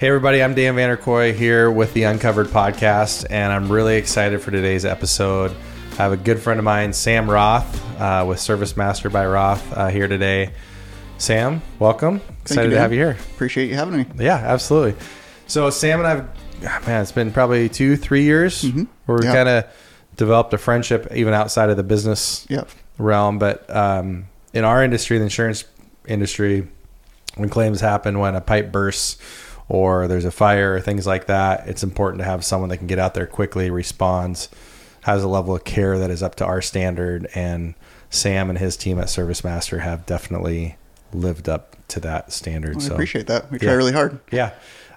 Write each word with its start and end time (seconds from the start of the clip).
Hey, 0.00 0.08
everybody, 0.08 0.42
I'm 0.42 0.54
Dan 0.54 0.76
Vanderkoy 0.76 1.34
here 1.34 1.70
with 1.70 1.92
the 1.92 2.04
Uncovered 2.04 2.46
Podcast, 2.46 3.26
and 3.28 3.52
I'm 3.52 3.70
really 3.70 3.96
excited 3.96 4.40
for 4.40 4.50
today's 4.50 4.86
episode. 4.86 5.54
I 5.92 5.96
have 5.96 6.12
a 6.12 6.16
good 6.16 6.40
friend 6.40 6.58
of 6.58 6.64
mine, 6.64 6.94
Sam 6.94 7.30
Roth, 7.30 8.00
uh, 8.00 8.24
with 8.26 8.40
Service 8.40 8.78
Master 8.78 9.10
by 9.10 9.26
Roth, 9.26 9.76
uh, 9.76 9.88
here 9.88 10.08
today. 10.08 10.52
Sam, 11.18 11.60
welcome. 11.78 12.22
Excited 12.40 12.70
you, 12.70 12.76
to 12.76 12.80
have 12.80 12.94
you 12.94 12.98
here. 12.98 13.18
Appreciate 13.34 13.68
you 13.68 13.74
having 13.74 13.98
me. 13.98 14.06
Yeah, 14.16 14.36
absolutely. 14.36 14.98
So, 15.46 15.68
Sam 15.68 15.98
and 15.98 16.08
I've, 16.08 16.28
ah, 16.66 16.82
man, 16.86 17.02
it's 17.02 17.12
been 17.12 17.30
probably 17.30 17.68
two, 17.68 17.94
three 17.96 18.22
years 18.22 18.64
where 19.04 19.18
we 19.18 19.26
Yeah. 19.26 19.34
kind 19.34 19.48
of 19.50 19.64
developed 20.16 20.54
a 20.54 20.58
friendship 20.58 21.08
even 21.14 21.34
outside 21.34 21.68
of 21.68 21.76
the 21.76 21.82
business 21.82 22.46
realm. 22.96 23.38
But 23.38 23.68
um, 23.68 24.28
in 24.54 24.64
our 24.64 24.82
industry, 24.82 25.18
the 25.18 25.24
insurance 25.24 25.64
industry, 26.08 26.68
when 27.34 27.50
claims 27.50 27.82
happen, 27.82 28.18
when 28.18 28.34
a 28.34 28.40
pipe 28.40 28.72
bursts 28.72 29.18
or 29.70 30.08
there's 30.08 30.24
a 30.24 30.32
fire 30.32 30.74
or 30.74 30.80
things 30.80 31.06
like 31.06 31.26
that, 31.26 31.68
it's 31.68 31.84
important 31.84 32.18
to 32.18 32.24
have 32.24 32.44
someone 32.44 32.68
that 32.70 32.78
can 32.78 32.88
get 32.88 32.98
out 32.98 33.14
there 33.14 33.26
quickly, 33.26 33.70
responds, 33.70 34.48
has 35.02 35.22
a 35.22 35.28
level 35.28 35.54
of 35.54 35.62
care 35.62 35.96
that 35.96 36.10
is 36.10 36.22
up 36.24 36.34
to 36.34 36.44
our 36.44 36.60
standard. 36.60 37.28
And 37.36 37.74
Sam 38.10 38.50
and 38.50 38.58
his 38.58 38.76
team 38.76 38.98
at 38.98 39.08
Service 39.08 39.44
Master 39.44 39.78
have 39.78 40.04
definitely 40.06 40.76
lived 41.12 41.48
up 41.48 41.76
to 41.88 42.00
that 42.00 42.32
standard. 42.32 42.76
Well, 42.76 42.84
I 42.84 42.88
so 42.88 42.94
appreciate 42.94 43.28
that. 43.28 43.50
We 43.50 43.58
try 43.60 43.70
Yeah. 43.70 43.74
really 43.76 43.92
hard. 43.92 44.18
yeah. 44.32 44.50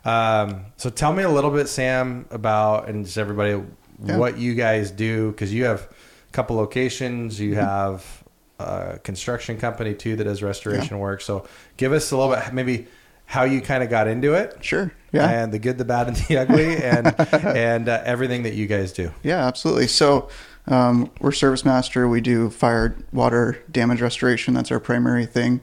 Um, 0.05 0.65
so 0.77 0.89
tell 0.89 1.13
me 1.13 1.21
a 1.23 1.29
little 1.29 1.51
bit, 1.51 1.67
Sam, 1.69 2.25
about 2.31 2.89
and 2.89 3.05
just 3.05 3.17
everybody 3.19 3.61
Yeah. 4.03 4.17
what 4.17 4.37
you 4.39 4.55
guys 4.55 4.89
do 4.91 5.31
because 5.31 5.53
you 5.53 5.65
have 5.65 5.81
a 5.81 6.31
couple 6.31 6.55
locations. 6.57 7.35
Mm-hmm. 7.35 7.43
You 7.43 7.55
have 7.55 8.23
a 8.59 8.99
construction 9.03 9.57
company 9.57 9.93
too 9.93 10.15
that 10.15 10.23
does 10.23 10.41
restoration 10.41 10.97
work. 10.99 11.21
So 11.21 11.45
give 11.77 11.93
us 11.93 12.11
a 12.11 12.17
little 12.17 12.33
bit, 12.35 12.51
maybe 12.53 12.87
how 13.25 13.43
you 13.43 13.61
kind 13.61 13.83
of 13.83 13.89
got 13.89 14.07
into 14.07 14.33
it. 14.33 14.57
Sure. 14.63 14.93
Yeah. 15.11 15.29
And 15.29 15.53
the 15.53 15.59
good, 15.59 15.77
the 15.77 15.85
bad, 15.85 16.07
and 16.07 16.17
the 16.17 16.37
ugly, 16.41 16.77
and 16.77 17.15
and 17.33 17.89
uh, 17.89 18.01
everything 18.03 18.43
that 18.43 18.53
you 18.53 18.67
guys 18.67 18.91
do. 18.91 19.11
Yeah, 19.23 19.45
absolutely. 19.45 19.87
So 19.87 20.29
um, 20.67 21.11
we're 21.19 21.31
Service 21.31 21.65
Master. 21.65 22.07
We 22.07 22.21
do 22.21 22.49
fire, 22.49 22.95
water 23.11 23.63
damage 23.71 24.01
restoration. 24.01 24.53
That's 24.53 24.71
our 24.71 24.79
primary 24.79 25.25
thing. 25.25 25.61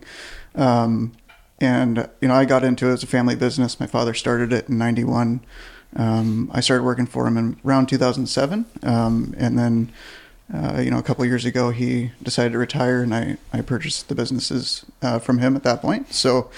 Um, 0.55 1.13
and 1.61 2.09
you 2.21 2.29
know, 2.29 2.35
I 2.35 2.45
got 2.45 2.65
into 2.65 2.89
it 2.89 2.93
as 2.93 3.03
a 3.03 3.07
family 3.07 3.35
business. 3.35 3.81
My 3.81 3.87
father 3.87 4.15
started 4.15 4.53
it 4.53 4.69
in 4.69 4.79
'91. 4.79 5.41
Um, 5.97 6.51
I 6.55 6.61
started 6.61 6.85
working 6.85 7.07
for 7.07 7.27
him 7.27 7.37
in 7.37 7.61
around 7.65 7.89
2007, 7.89 8.65
um, 8.85 9.35
and 9.37 9.59
then 9.59 9.93
uh, 10.53 10.81
you 10.81 10.91
know, 10.91 10.99
a 10.99 11.03
couple 11.03 11.23
of 11.23 11.29
years 11.29 11.45
ago, 11.45 11.71
he 11.71 12.13
decided 12.23 12.53
to 12.53 12.59
retire, 12.59 13.03
and 13.03 13.15
I 13.15 13.37
I 13.53 13.61
purchased 13.61 14.09
the 14.09 14.15
businesses 14.15 14.85
uh, 15.03 15.19
from 15.19 15.39
him 15.39 15.57
at 15.57 15.63
that 15.65 15.81
point. 15.81 16.13
So 16.13 16.51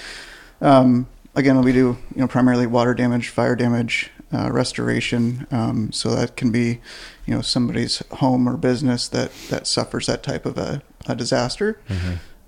um, 0.62 1.06
again, 1.34 1.60
we 1.62 1.72
do 1.72 1.98
you 2.14 2.20
know 2.20 2.28
primarily 2.28 2.66
water 2.66 2.94
damage, 2.94 3.28
fire 3.28 3.56
damage, 3.56 4.10
uh, 4.32 4.50
restoration. 4.50 5.46
Um, 5.50 5.92
so 5.92 6.14
that 6.14 6.36
can 6.36 6.50
be 6.50 6.80
you 7.26 7.34
know 7.34 7.42
somebody's 7.42 8.02
home 8.12 8.48
or 8.48 8.56
business 8.56 9.08
that 9.08 9.30
that 9.50 9.66
suffers 9.66 10.06
that 10.06 10.22
type 10.22 10.46
of 10.46 10.56
a, 10.58 10.82
a 11.06 11.14
disaster, 11.14 11.78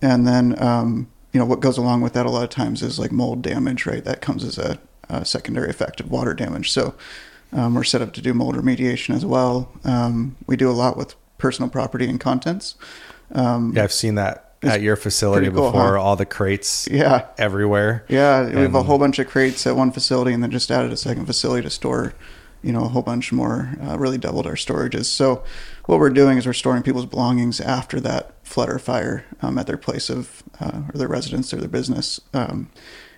and 0.00 0.26
then 0.26 0.60
um, 0.62 1.08
you 1.32 1.40
know 1.40 1.46
what 1.46 1.60
goes 1.60 1.76
along 1.76 2.00
with 2.00 2.12
that 2.14 2.26
a 2.26 2.30
lot 2.30 2.44
of 2.44 2.50
times 2.50 2.82
is 2.82 2.98
like 2.98 3.12
mold 3.12 3.42
damage, 3.42 3.86
right? 3.86 4.04
That 4.04 4.20
comes 4.20 4.44
as 4.44 4.56
a, 4.58 4.78
a 5.08 5.24
secondary 5.24 5.68
effect 5.68 6.00
of 6.00 6.10
water 6.10 6.34
damage. 6.34 6.70
So 6.72 6.94
um, 7.52 7.74
we're 7.74 7.84
set 7.84 8.02
up 8.02 8.12
to 8.14 8.22
do 8.22 8.32
mold 8.34 8.54
remediation 8.56 9.14
as 9.14 9.24
well. 9.24 9.72
Um, 9.84 10.36
we 10.46 10.56
do 10.56 10.70
a 10.70 10.72
lot 10.72 10.96
with 10.96 11.14
personal 11.38 11.68
property 11.68 12.08
and 12.08 12.20
contents. 12.20 12.76
Um, 13.32 13.72
Yeah, 13.74 13.84
I've 13.84 13.92
seen 13.92 14.14
that 14.16 14.43
at 14.66 14.80
your 14.82 14.96
facility 14.96 15.46
cool, 15.50 15.70
before. 15.70 15.96
huh? 15.96 16.02
All 16.02 16.16
the 16.16 16.26
crates 16.26 16.88
yeah, 16.90 17.26
everywhere. 17.38 18.04
Yeah, 18.08 18.46
we 18.48 18.60
have 18.62 18.74
a 18.74 18.82
whole 18.82 18.98
bunch 18.98 19.18
of 19.18 19.28
crates 19.28 19.66
at 19.66 19.76
one 19.76 19.90
facility, 19.92 20.32
and 20.32 20.42
then 20.42 20.50
just 20.50 20.70
added 20.70 20.92
a 20.92 20.96
second 20.96 21.26
facility 21.26 21.62
to 21.62 21.70
store, 21.70 22.14
you 22.62 22.72
know, 22.72 22.84
a 22.84 22.88
whole 22.88 23.02
bunch 23.02 23.32
more. 23.32 23.74
Uh, 23.82 23.98
really 23.98 24.18
doubled 24.18 24.46
our 24.46 24.54
storages. 24.54 25.06
So, 25.06 25.44
what 25.86 25.98
we're 26.00 26.10
doing 26.10 26.38
is 26.38 26.46
we're 26.46 26.52
storing 26.52 26.82
people's 26.82 27.06
belongings 27.06 27.60
after 27.60 28.00
that 28.00 28.32
flood 28.42 28.68
or 28.68 28.78
fire 28.78 29.24
um, 29.42 29.58
at 29.58 29.66
their 29.66 29.76
place 29.76 30.08
of 30.10 30.42
uh, 30.60 30.82
or 30.92 30.98
their 30.98 31.08
residence 31.08 31.52
or 31.52 31.58
their 31.58 31.68
business, 31.68 32.20
um, 32.32 32.70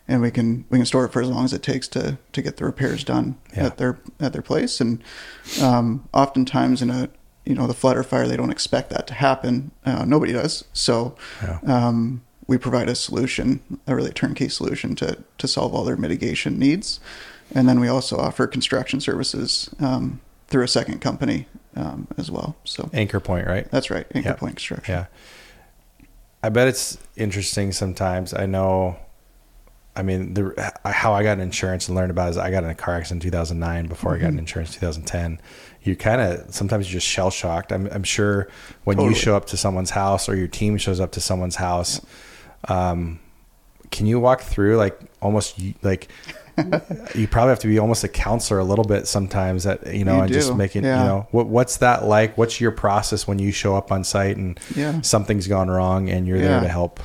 and 0.08 0.20
we 0.22 0.30
can 0.30 0.64
we 0.70 0.78
can 0.78 0.86
store 0.86 1.04
it 1.04 1.12
for 1.12 1.22
as 1.22 1.28
long 1.28 1.44
as 1.44 1.52
it 1.52 1.62
takes 1.62 1.86
to 1.88 2.18
to 2.32 2.42
get 2.42 2.56
the 2.56 2.64
repairs 2.64 3.04
done 3.04 3.36
Yeah. 3.56 3.66
at 3.66 3.78
their 3.78 3.98
at 4.20 4.32
their 4.32 4.42
place. 4.42 4.80
And 4.80 5.02
um, 5.62 6.08
oftentimes 6.12 6.82
in 6.82 6.90
a 6.90 7.08
you 7.46 7.54
know 7.54 7.66
the 7.66 7.74
flood 7.74 7.96
or 7.96 8.02
fire, 8.02 8.26
they 8.28 8.36
don't 8.36 8.50
expect 8.50 8.90
that 8.90 9.06
to 9.06 9.14
happen. 9.14 9.70
Uh, 9.84 10.04
nobody 10.04 10.32
does. 10.32 10.64
So 10.72 11.16
Yeah. 11.42 11.58
um, 11.66 12.22
we 12.48 12.58
provide 12.58 12.88
a 12.88 12.94
solution, 12.94 13.60
a 13.86 13.94
really 13.96 14.10
turnkey 14.12 14.48
solution 14.48 14.94
to 14.96 15.18
to 15.38 15.48
solve 15.48 15.74
all 15.74 15.84
their 15.84 15.96
mitigation 15.96 16.58
needs, 16.58 17.00
and 17.54 17.68
then 17.68 17.80
we 17.80 17.88
also 17.88 18.16
offer 18.18 18.46
construction 18.46 19.00
services 19.00 19.70
um, 19.80 20.20
through 20.48 20.64
a 20.64 20.68
second 20.68 21.00
company 21.00 21.46
um, 21.76 22.06
as 22.18 22.30
well. 22.30 22.56
So 22.64 22.90
Anchor 22.92 23.20
Point, 23.20 23.46
right? 23.46 23.70
that's 23.70 23.90
right, 23.90 24.06
Anchor 24.14 24.28
Yeah. 24.30 24.34
Point 24.36 24.56
Construction. 24.56 24.94
Yeah. 24.94 25.06
I 26.42 26.48
bet 26.50 26.68
it's 26.68 26.98
interesting 27.16 27.72
sometimes. 27.72 28.32
I 28.32 28.46
know, 28.46 28.96
I 29.96 30.02
mean, 30.02 30.34
the 30.34 30.72
how 30.84 31.12
I 31.14 31.22
got 31.24 31.40
insurance 31.40 31.88
and 31.88 31.96
learned 31.96 32.10
about 32.12 32.28
it 32.28 32.30
is 32.32 32.36
I 32.38 32.50
got 32.52 32.62
in 32.62 32.70
a 32.70 32.74
car 32.74 32.94
accident 32.96 33.24
in 33.24 33.30
2009 33.30 33.86
before 33.86 34.14
I 34.14 34.18
got 34.18 34.26
Mm-hmm. 34.26 34.32
an 34.34 34.38
insurance 34.38 34.74
in 34.74 34.80
2010. 34.80 35.40
You 35.86 35.94
kind 35.96 36.20
of, 36.20 36.54
sometimes 36.54 36.86
you're 36.92 37.00
just 37.00 37.06
shell 37.06 37.30
shocked. 37.30 37.72
I'm, 37.72 37.86
I'm 37.92 38.02
sure 38.02 38.48
when 38.84 39.00
you 39.00 39.14
show 39.14 39.36
up 39.36 39.46
to 39.46 39.56
someone's 39.56 39.90
house 39.90 40.28
or 40.28 40.34
your 40.34 40.48
team 40.48 40.76
shows 40.78 40.98
up 41.00 41.12
to 41.12 41.20
someone's 41.20 41.56
house, 41.56 42.00
um, 42.68 43.20
can 43.90 44.06
you 44.06 44.18
walk 44.18 44.40
through 44.42 44.76
like 44.76 44.98
almost 45.22 45.58
like, 45.82 46.08
you 47.14 47.28
probably 47.28 47.50
have 47.50 47.58
to 47.60 47.68
be 47.68 47.78
almost 47.78 48.02
a 48.02 48.08
counselor 48.08 48.58
a 48.58 48.64
little 48.64 48.84
bit 48.84 49.06
sometimes 49.06 49.64
that, 49.64 49.94
you 49.94 50.04
know, 50.04 50.16
You 50.16 50.22
and 50.22 50.32
just 50.32 50.48
do, 50.50 50.54
making, 50.56 50.84
you 50.84 50.90
know, 50.90 51.28
what, 51.30 51.46
what's 51.46 51.76
that 51.78 52.04
like? 52.04 52.36
What's 52.36 52.60
your 52.60 52.72
process 52.72 53.28
when 53.28 53.38
you 53.38 53.52
show 53.52 53.76
up 53.76 53.92
on 53.92 54.02
site 54.04 54.36
and 54.36 54.58
Yeah. 54.74 55.00
something's 55.02 55.46
gone 55.46 55.68
wrong 55.70 56.08
and 56.08 56.26
you're 56.26 56.40
there 56.40 56.60
to 56.60 56.68
help? 56.68 56.98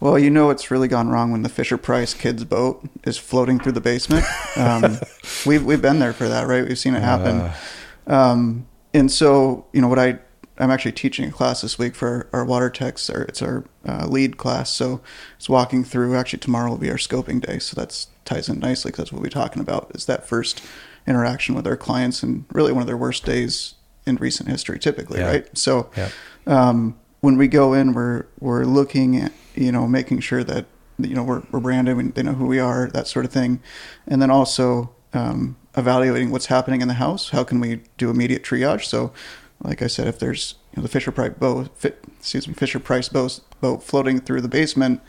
Well, 0.00 0.18
you 0.18 0.30
know 0.30 0.50
it's 0.50 0.70
really 0.70 0.88
gone 0.88 1.10
wrong 1.10 1.30
when 1.30 1.42
the 1.42 1.48
Fisher 1.48 1.76
Price 1.76 2.12
kids 2.12 2.42
boat 2.44 2.82
is 3.04 3.18
floating 3.18 3.60
through 3.60 3.72
the 3.72 3.80
basement. 3.80 4.24
Um, 4.56 4.98
we've 5.46 5.64
we've 5.64 5.80
been 5.80 6.00
there 6.00 6.12
for 6.12 6.28
that, 6.28 6.48
right? 6.48 6.66
We've 6.66 6.76
seen 6.78 6.96
it 6.96 7.02
happen. 7.02 7.40
Uh. 7.42 7.54
Um, 8.06 8.66
and 8.94 9.10
so, 9.10 9.66
you 9.72 9.80
know, 9.80 9.88
what 9.88 9.98
I 9.98 10.18
I'm 10.58 10.70
actually 10.70 10.92
teaching 10.92 11.28
a 11.28 11.32
class 11.32 11.62
this 11.62 11.78
week 11.78 11.94
for 11.94 12.28
our 12.32 12.44
water 12.44 12.68
techs, 12.70 13.08
or 13.08 13.22
it's 13.22 13.40
our 13.42 13.64
uh, 13.88 14.06
lead 14.06 14.36
class. 14.36 14.70
So 14.72 15.00
it's 15.36 15.48
walking 15.48 15.82
through. 15.82 16.14
Actually, 16.14 16.40
tomorrow 16.40 16.70
will 16.70 16.78
be 16.78 16.90
our 16.90 16.98
scoping 16.98 17.44
day, 17.44 17.58
so 17.58 17.74
that's 17.74 18.08
ties 18.24 18.48
in 18.48 18.60
nicely 18.60 18.90
because 18.90 19.04
that's 19.04 19.12
what 19.12 19.22
we're 19.22 19.28
talking 19.30 19.62
about. 19.62 19.90
Is 19.94 20.04
that 20.06 20.28
first 20.28 20.62
interaction 21.06 21.54
with 21.54 21.66
our 21.66 21.76
clients, 21.76 22.22
and 22.22 22.44
really 22.52 22.70
one 22.72 22.82
of 22.82 22.86
their 22.86 22.98
worst 22.98 23.24
days 23.24 23.74
in 24.06 24.16
recent 24.16 24.48
history, 24.48 24.78
typically, 24.78 25.20
Yeah. 25.20 25.26
right? 25.28 25.58
So 25.58 25.90
Yeah. 25.96 26.10
um, 26.46 26.96
when 27.20 27.36
we 27.38 27.48
go 27.48 27.72
in, 27.72 27.92
we're 27.94 28.26
we're 28.38 28.64
looking 28.64 29.16
at 29.16 29.32
you 29.54 29.72
know 29.72 29.88
making 29.88 30.20
sure 30.20 30.44
that 30.44 30.66
you 30.98 31.14
know 31.14 31.24
we're 31.24 31.42
we're 31.50 31.60
branded, 31.60 31.96
we, 31.96 32.04
they 32.08 32.22
know 32.22 32.34
who 32.34 32.46
we 32.46 32.58
are, 32.60 32.88
that 32.92 33.06
sort 33.08 33.24
of 33.24 33.32
thing, 33.32 33.60
and 34.06 34.20
then 34.20 34.30
also 34.30 34.90
um, 35.14 35.56
evaluating 35.76 36.30
what's 36.30 36.46
happening 36.46 36.80
in 36.80 36.88
the 36.88 36.94
house. 36.94 37.30
How 37.30 37.44
can 37.44 37.60
we 37.60 37.80
do 37.96 38.10
immediate 38.10 38.42
triage? 38.42 38.84
So, 38.84 39.12
like 39.62 39.82
I 39.82 39.86
said, 39.86 40.08
if 40.08 40.18
there's 40.18 40.56
you 40.72 40.78
know, 40.78 40.82
the 40.82 40.88
Fisher 40.88 41.12
Price 41.12 41.34
boat, 41.38 41.70
excuse 41.84 42.48
me, 42.48 42.54
Fisher 42.54 42.80
Price 42.80 43.08
boat, 43.08 43.40
boat 43.60 43.82
floating 43.82 44.20
through 44.20 44.40
the 44.40 44.48
basement, 44.48 45.00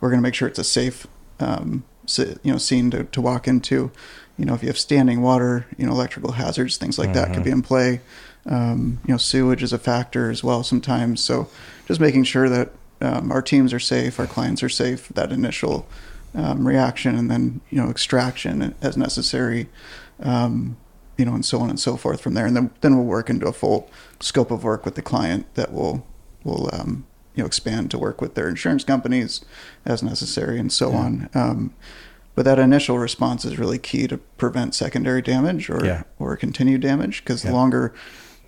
we're 0.00 0.10
going 0.10 0.20
to 0.20 0.22
make 0.22 0.34
sure 0.34 0.48
it's 0.48 0.58
a 0.58 0.64
safe 0.64 1.06
um, 1.40 1.84
you 2.18 2.52
know 2.52 2.58
scene 2.58 2.90
to, 2.90 3.04
to 3.04 3.20
walk 3.20 3.48
into. 3.48 3.90
You 4.36 4.44
know, 4.44 4.54
if 4.54 4.62
you 4.62 4.68
have 4.68 4.78
standing 4.78 5.22
water, 5.22 5.66
you 5.78 5.86
know, 5.86 5.92
electrical 5.92 6.32
hazards, 6.32 6.76
things 6.76 6.98
like 6.98 7.12
that 7.12 7.32
could 7.32 7.44
be 7.44 7.50
in 7.50 7.62
play. 7.62 8.00
Um, 8.46 8.98
you 9.06 9.14
know, 9.14 9.18
sewage 9.18 9.62
is 9.62 9.72
a 9.72 9.78
factor 9.78 10.28
as 10.30 10.42
well 10.42 10.64
sometimes. 10.64 11.22
So, 11.22 11.48
just 11.86 12.00
making 12.00 12.24
sure 12.24 12.48
that 12.48 12.72
um, 13.00 13.30
our 13.30 13.40
teams 13.42 13.72
are 13.72 13.80
safe, 13.80 14.18
our 14.18 14.26
clients 14.26 14.62
are 14.62 14.68
safe. 14.68 15.08
That 15.10 15.30
initial 15.30 15.86
um, 16.34 16.66
reaction, 16.66 17.14
and 17.16 17.30
then 17.30 17.60
you 17.70 17.80
know, 17.82 17.90
extraction 17.90 18.74
as 18.82 18.96
necessary. 18.96 19.68
Um, 20.20 20.76
you 21.16 21.24
know, 21.24 21.34
and 21.34 21.44
so 21.44 21.60
on 21.60 21.70
and 21.70 21.78
so 21.78 21.96
forth 21.96 22.20
from 22.20 22.34
there, 22.34 22.44
and 22.46 22.56
then 22.56 22.70
then 22.80 22.96
we'll 22.96 23.06
work 23.06 23.30
into 23.30 23.46
a 23.46 23.52
full 23.52 23.88
scope 24.20 24.50
of 24.50 24.64
work 24.64 24.84
with 24.84 24.96
the 24.96 25.02
client 25.02 25.46
that 25.54 25.72
will 25.72 26.04
will 26.42 26.68
um, 26.72 27.06
you 27.36 27.42
know 27.42 27.46
expand 27.46 27.90
to 27.92 27.98
work 27.98 28.20
with 28.20 28.34
their 28.34 28.48
insurance 28.48 28.82
companies 28.84 29.44
as 29.86 30.02
necessary, 30.02 30.58
and 30.58 30.72
so 30.72 30.92
on. 30.92 31.28
Um, 31.34 31.72
but 32.34 32.44
that 32.46 32.58
initial 32.58 32.98
response 32.98 33.44
is 33.44 33.60
really 33.60 33.78
key 33.78 34.08
to 34.08 34.18
prevent 34.18 34.74
secondary 34.74 35.22
damage 35.22 35.70
or 35.70 35.84
Yeah. 35.84 36.02
or 36.18 36.36
continued 36.36 36.80
damage 36.80 37.22
because 37.22 37.44
Yeah. 37.44 37.50
the 37.50 37.56
longer 37.56 37.94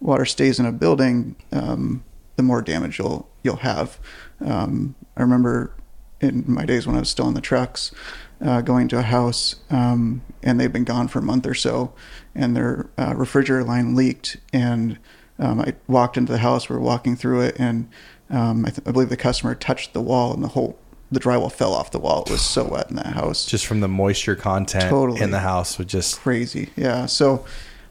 water 0.00 0.25
stays 0.25 0.59
in 0.59 0.67
a 0.67 0.73
building, 0.73 1.37
um, 1.53 2.03
the 2.35 2.43
more 2.43 2.62
damage 2.62 2.99
you'll 2.99 3.29
you'll 3.44 3.56
have. 3.59 4.00
Um, 4.44 4.97
I 5.17 5.23
remember 5.23 5.73
in 6.21 6.45
my 6.47 6.65
days 6.65 6.87
when 6.87 6.97
I 6.97 7.01
was 7.01 7.11
still 7.11 7.29
in 7.29 7.35
the 7.35 7.41
trucks, 7.41 7.93
uh, 8.41 8.61
going 8.61 8.89
to 8.89 8.99
a 8.99 9.03
house 9.03 9.57
um, 9.71 10.23
and 10.43 10.61
they'd 10.61 10.73
been 10.73 10.85
gone 10.85 11.09
for 11.09 11.19
a 11.19 11.23
month 11.23 11.47
or 11.47 11.55
so, 11.55 11.93
and 12.35 12.57
their 12.57 12.89
uh, 12.99 13.15
refrigerator 13.17 13.65
line 13.65 13.95
leaked, 13.95 14.37
and 14.53 14.99
um, 15.39 15.61
I 15.61 15.75
walked 15.87 16.17
into 16.17 16.33
the 16.33 16.39
house. 16.39 16.69
We 16.69 16.77
were 16.77 16.83
walking 16.83 17.17
through 17.17 17.43
it, 17.43 17.57
and 17.59 17.89
um, 18.31 18.65
I, 18.65 18.71
th- 18.71 18.87
I 18.87 18.93
believe 18.93 19.09
the 19.09 19.17
customer 19.17 19.55
touched 19.55 19.93
the 19.93 20.01
wall, 20.01 20.33
and 20.33 20.43
the 20.43 20.49
whole 20.49 20.79
the 21.11 21.21
drywall 21.21 21.53
fell 21.53 21.73
off 21.73 21.93
the 21.93 22.01
wall. 22.01 22.25
It 22.27 22.33
was 22.33 22.43
so 22.43 22.65
wet 22.65 22.91
in 22.91 22.97
that 22.97 23.07
house. 23.07 23.47
Just 23.47 23.67
from 23.67 23.81
the 23.81 23.89
moisture 23.89 24.35
content 24.35 24.91
Totally. 24.91 25.21
in 25.21 25.31
the 25.31 25.39
house 25.39 25.79
was 25.79 25.87
just 25.87 26.21
crazy. 26.21 26.71
Yeah. 26.75 27.07
So 27.07 27.45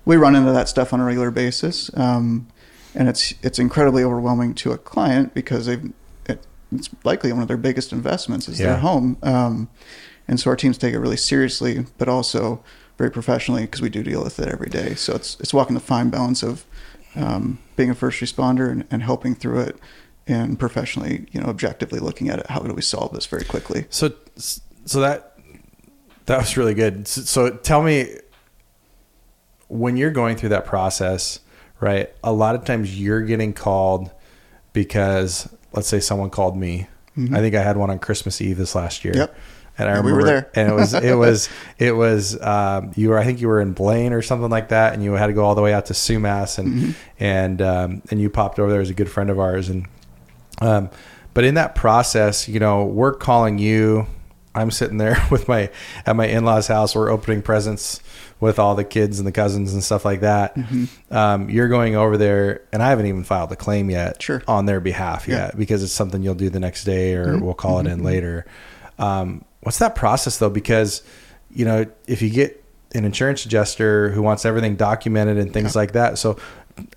we 0.04 0.18
run 0.18 0.36
into 0.36 0.52
that 0.52 0.68
stuff 0.68 0.92
on 0.92 1.00
a 1.00 1.06
regular 1.06 1.32
basis, 1.32 1.90
um, 1.96 2.48
and 2.94 3.08
it's 3.10 3.34
it's 3.42 3.60
incredibly 3.60 4.04
overwhelming 4.04 4.54
to 4.56 4.72
a 4.72 4.78
client 4.78 5.34
because 5.34 5.66
they've 5.66 5.94
it's 6.72 6.90
likely 7.04 7.32
one 7.34 7.42
of 7.42 7.48
their 7.48 7.58
biggest 7.58 7.92
investments 7.92 8.48
is 8.48 8.60
Yeah. 8.60 8.68
their 8.68 8.78
home, 8.78 9.18
um, 9.24 9.70
and 10.28 10.40
so 10.40 10.50
our 10.50 10.56
teams 10.56 10.78
take 10.78 10.94
it 10.94 11.00
really 11.00 11.18
seriously, 11.18 11.86
but 11.98 12.08
also 12.08 12.64
very 12.98 13.12
professionally 13.12 13.62
because 13.64 13.82
we 13.82 13.90
do 13.90 14.04
deal 14.04 14.24
with 14.24 14.40
it 14.40 14.48
every 14.48 14.70
day. 14.70 14.96
So 14.96 15.14
it's 15.16 15.38
it's 15.40 15.54
walking 15.54 15.74
the 15.74 15.80
fine 15.82 16.10
balance 16.10 16.44
of 16.44 16.66
um, 17.16 17.60
being 17.76 17.90
a 17.90 17.96
first 17.96 18.20
responder 18.22 18.70
and, 18.72 18.86
and 18.92 19.04
helping 19.04 19.36
through 19.36 19.62
it. 19.62 19.78
And 20.28 20.58
professionally, 20.58 21.28
you 21.32 21.40
know, 21.40 21.48
objectively 21.48 22.00
looking 22.00 22.30
at 22.30 22.40
it, 22.40 22.48
how 22.50 22.60
do 22.60 22.74
we 22.74 22.82
solve 22.82 23.14
this 23.14 23.28
very 23.28 23.44
quickly? 23.44 23.86
So, 23.92 24.12
so 24.38 25.00
that 25.02 25.38
that 26.26 26.40
was 26.40 26.58
really 26.58 26.74
good. 26.74 27.08
So, 27.08 27.22
so 27.22 27.50
tell 27.58 27.84
me, 27.84 28.18
when 29.68 29.98
you're 29.98 30.12
going 30.12 30.36
through 30.36 30.50
that 30.50 30.66
process, 30.66 31.40
right? 31.80 32.12
A 32.24 32.32
lot 32.34 32.56
of 32.56 32.66
times 32.66 33.00
you're 33.00 33.22
getting 33.22 33.54
called 33.54 34.12
because, 34.74 35.48
let's 35.76 35.88
say, 35.88 36.00
someone 36.00 36.30
called 36.30 36.58
me. 36.58 36.88
I 37.18 37.40
think 37.40 37.56
I 37.56 37.62
had 37.64 37.78
one 37.78 37.90
on 37.90 38.00
Christmas 38.00 38.42
Eve 38.42 38.58
this 38.58 38.76
last 38.76 39.06
year. 39.06 39.14
Mm-hmm. 39.14 39.20
Yep. 39.22 39.38
And 39.78 39.90
I 39.90 39.94
Yeah, 39.94 40.02
we 40.02 40.12
remember, 40.12 40.18
were 40.22 40.26
there. 40.42 40.52
and 40.56 40.70
it 40.70 40.74
was, 40.76 40.94
it 41.12 41.16
was, 41.16 41.50
it 41.78 41.92
was, 41.94 42.42
um, 42.42 42.92
you 42.96 43.10
were, 43.10 43.18
I 43.18 43.24
think 43.24 43.40
you 43.42 43.48
were 43.48 43.62
in 43.62 43.72
Blaine 43.74 44.12
or 44.14 44.22
something 44.22 44.50
like 44.50 44.70
that, 44.70 44.94
and 44.94 45.02
you 45.04 45.14
had 45.14 45.28
to 45.28 45.34
go 45.34 45.46
all 45.46 45.56
the 45.56 45.62
way 45.62 45.74
out 45.74 45.86
to 45.88 45.94
Sumas, 45.94 46.58
and 46.60 46.68
Mm-hmm. 46.74 46.92
and 47.20 47.62
um, 47.62 48.02
and 48.12 48.20
you 48.20 48.30
popped 48.30 48.60
over 48.60 48.70
there 48.72 48.82
as 48.82 48.90
a 48.90 48.94
good 48.94 49.10
friend 49.10 49.30
of 49.30 49.40
ours, 49.40 49.70
and 49.70 49.88
um, 50.62 50.90
but 51.34 51.44
in 51.44 51.56
that 51.56 51.76
process, 51.76 52.48
you 52.50 52.60
know, 52.60 52.86
we're 52.86 53.14
calling 53.14 53.58
you. 53.58 54.08
I'm 54.54 54.72
sitting 54.72 54.98
there 54.98 55.18
with 55.32 55.48
my 55.50 55.70
at 56.06 56.16
my 56.16 56.28
in-laws' 56.28 56.68
house. 56.68 56.96
We're 56.96 57.10
opening 57.10 57.42
presents 57.42 58.00
with 58.40 58.60
all 58.60 58.76
the 58.76 58.84
kids 58.84 59.18
and 59.20 59.26
the 59.28 59.32
cousins 59.32 59.74
and 59.74 59.84
stuff 59.84 60.04
like 60.06 60.20
that. 60.22 60.56
Mm-hmm. 60.56 61.14
Um, 61.16 61.50
you're 61.50 61.70
going 61.70 61.96
over 61.96 62.18
there, 62.18 62.62
and 62.74 62.84
I 62.84 62.90
haven't 62.90 63.06
even 63.06 63.24
filed 63.24 63.52
a 63.52 63.56
claim 63.56 63.90
yet 63.90 64.22
Sure. 64.22 64.44
on 64.48 64.66
their 64.66 64.80
behalf 64.80 65.28
Yeah. 65.28 65.36
yet 65.48 65.58
because 65.58 65.84
it's 65.84 65.94
something 65.94 66.22
you'll 66.22 66.36
do 66.36 66.50
the 66.50 66.60
next 66.60 66.84
day 66.84 67.16
or 67.16 67.38
we'll 67.38 67.54
call 67.54 67.80
it 67.80 67.88
in 67.88 68.04
later. 68.04 68.46
Um, 69.00 69.46
what's 69.62 69.80
that 69.80 69.96
process 69.96 70.38
though? 70.38 70.50
Because 70.50 71.02
you 71.50 71.64
know, 71.66 71.86
if 72.08 72.22
you 72.22 72.30
get 72.30 72.62
an 72.94 73.06
insurance 73.06 73.46
adjuster 73.46 74.10
who 74.10 74.22
wants 74.22 74.46
everything 74.46 74.76
documented 74.76 75.38
and 75.38 75.54
things 75.54 75.76
like 75.76 75.94
that, 75.94 76.18
so 76.18 76.38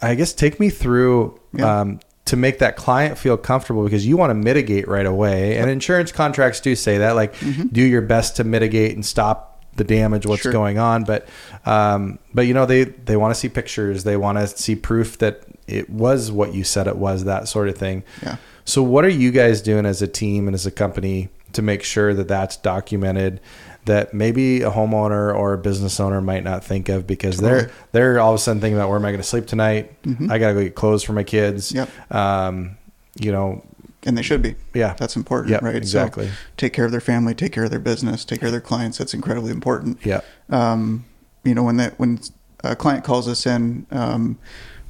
I 0.03 0.17
guess 0.17 0.33
take 0.33 0.59
me 0.59 0.69
through 0.71 1.39
Yeah. 1.55 1.81
um, 1.81 2.01
to 2.25 2.37
make 2.37 2.59
that 2.59 2.77
client 2.77 3.17
feel 3.17 3.37
comfortable 3.37 3.85
because 3.85 4.05
you 4.07 4.17
want 4.17 4.31
to 4.31 4.35
mitigate 4.35 4.87
right 4.89 5.07
away. 5.07 5.57
And 5.57 5.71
insurance 5.71 6.11
contracts 6.13 6.61
do 6.61 6.75
say 6.77 6.99
that, 6.99 7.13
like, 7.13 7.35
do 7.73 7.81
your 7.83 8.03
best 8.03 8.37
to 8.37 8.45
mitigate 8.45 8.95
and 8.97 9.07
stop 9.07 9.58
the 9.77 9.85
damage, 9.85 10.27
what's 10.27 10.43
Sure. 10.43 10.53
going 10.53 10.79
on. 10.79 11.05
But, 11.05 11.29
um, 11.65 12.19
but 12.35 12.43
you 12.43 12.55
know, 12.55 12.67
they 12.67 12.85
they 12.85 13.17
want 13.17 13.35
to 13.35 13.39
see 13.41 13.49
pictures, 13.49 14.05
they 14.05 14.17
want 14.17 14.39
to 14.39 14.47
see 14.47 14.75
proof 14.75 15.19
that 15.19 15.43
it 15.67 15.89
was 15.91 16.33
what 16.33 16.55
you 16.55 16.65
said 16.65 16.87
it 16.87 16.97
was, 16.97 17.25
that 17.25 17.47
sort 17.49 17.69
of 17.69 17.77
thing. 17.77 18.03
Yeah. 18.23 18.37
So, 18.65 18.83
what 18.83 19.05
are 19.05 19.09
you 19.11 19.31
guys 19.31 19.63
doing 19.63 19.87
as 19.87 20.03
a 20.03 20.07
team 20.09 20.47
and 20.49 20.55
as 20.55 20.67
a 20.67 20.71
company 20.71 21.29
to 21.53 21.63
make 21.63 21.83
sure 21.83 22.13
that 22.15 22.29
that's 22.29 22.57
documented? 22.57 23.41
That 23.85 24.13
maybe 24.13 24.61
a 24.61 24.71
homeowner 24.71 25.35
or 25.35 25.55
a 25.55 25.59
business 25.59 25.99
owner 25.99 26.21
might 26.21 26.45
not 26.45 26.63
think 26.63 26.91
of 26.91 27.07
because 27.07 27.39
they're 27.39 27.71
they're 27.93 28.21
all 28.21 28.33
of 28.33 28.35
a 28.35 28.39
sudden 28.39 28.61
thinking 28.61 28.77
about 28.77 28.91
where 28.91 28.99
am 28.99 29.05
I 29.07 29.11
going 29.11 29.21
to 29.23 29.27
sleep 29.27 29.47
tonight? 29.47 29.93
I 30.29 30.37
got 30.39 30.49
to 30.49 30.55
go 30.55 30.63
get 30.63 30.75
clothes 30.75 31.03
for 31.03 31.15
my 31.15 31.23
kids. 31.23 31.73
Yep. 31.73 31.89
Um, 32.15 32.77
you 33.19 33.33
know, 33.33 33.65
And 34.05 34.17
they 34.17 34.23
should 34.23 34.43
be. 34.43 34.55
yeah, 34.75 34.95
That's 34.95 35.17
important, 35.17 35.61
right? 35.61 35.75
exactly. 35.75 36.29
So 36.29 36.33
take 36.57 36.73
care 36.73 36.85
of 36.85 36.93
their 36.93 37.01
family, 37.01 37.35
take 37.35 37.53
care 37.53 37.65
of 37.65 37.71
their 37.71 37.81
business, 37.81 38.25
take 38.25 38.41
care 38.41 38.47
of 38.47 38.53
their 38.53 38.61
clients. 38.61 38.97
That's 38.99 39.13
incredibly 39.13 39.51
important. 39.51 39.99
yeah, 40.05 40.21
Um, 40.51 41.05
you 41.45 41.55
know, 41.55 41.65
when 41.65 41.79
that 41.79 41.99
when 41.99 42.21
a 42.63 42.77
client 42.77 43.03
calls 43.05 43.27
us 43.27 43.45
in, 43.47 43.87
um, 43.91 44.39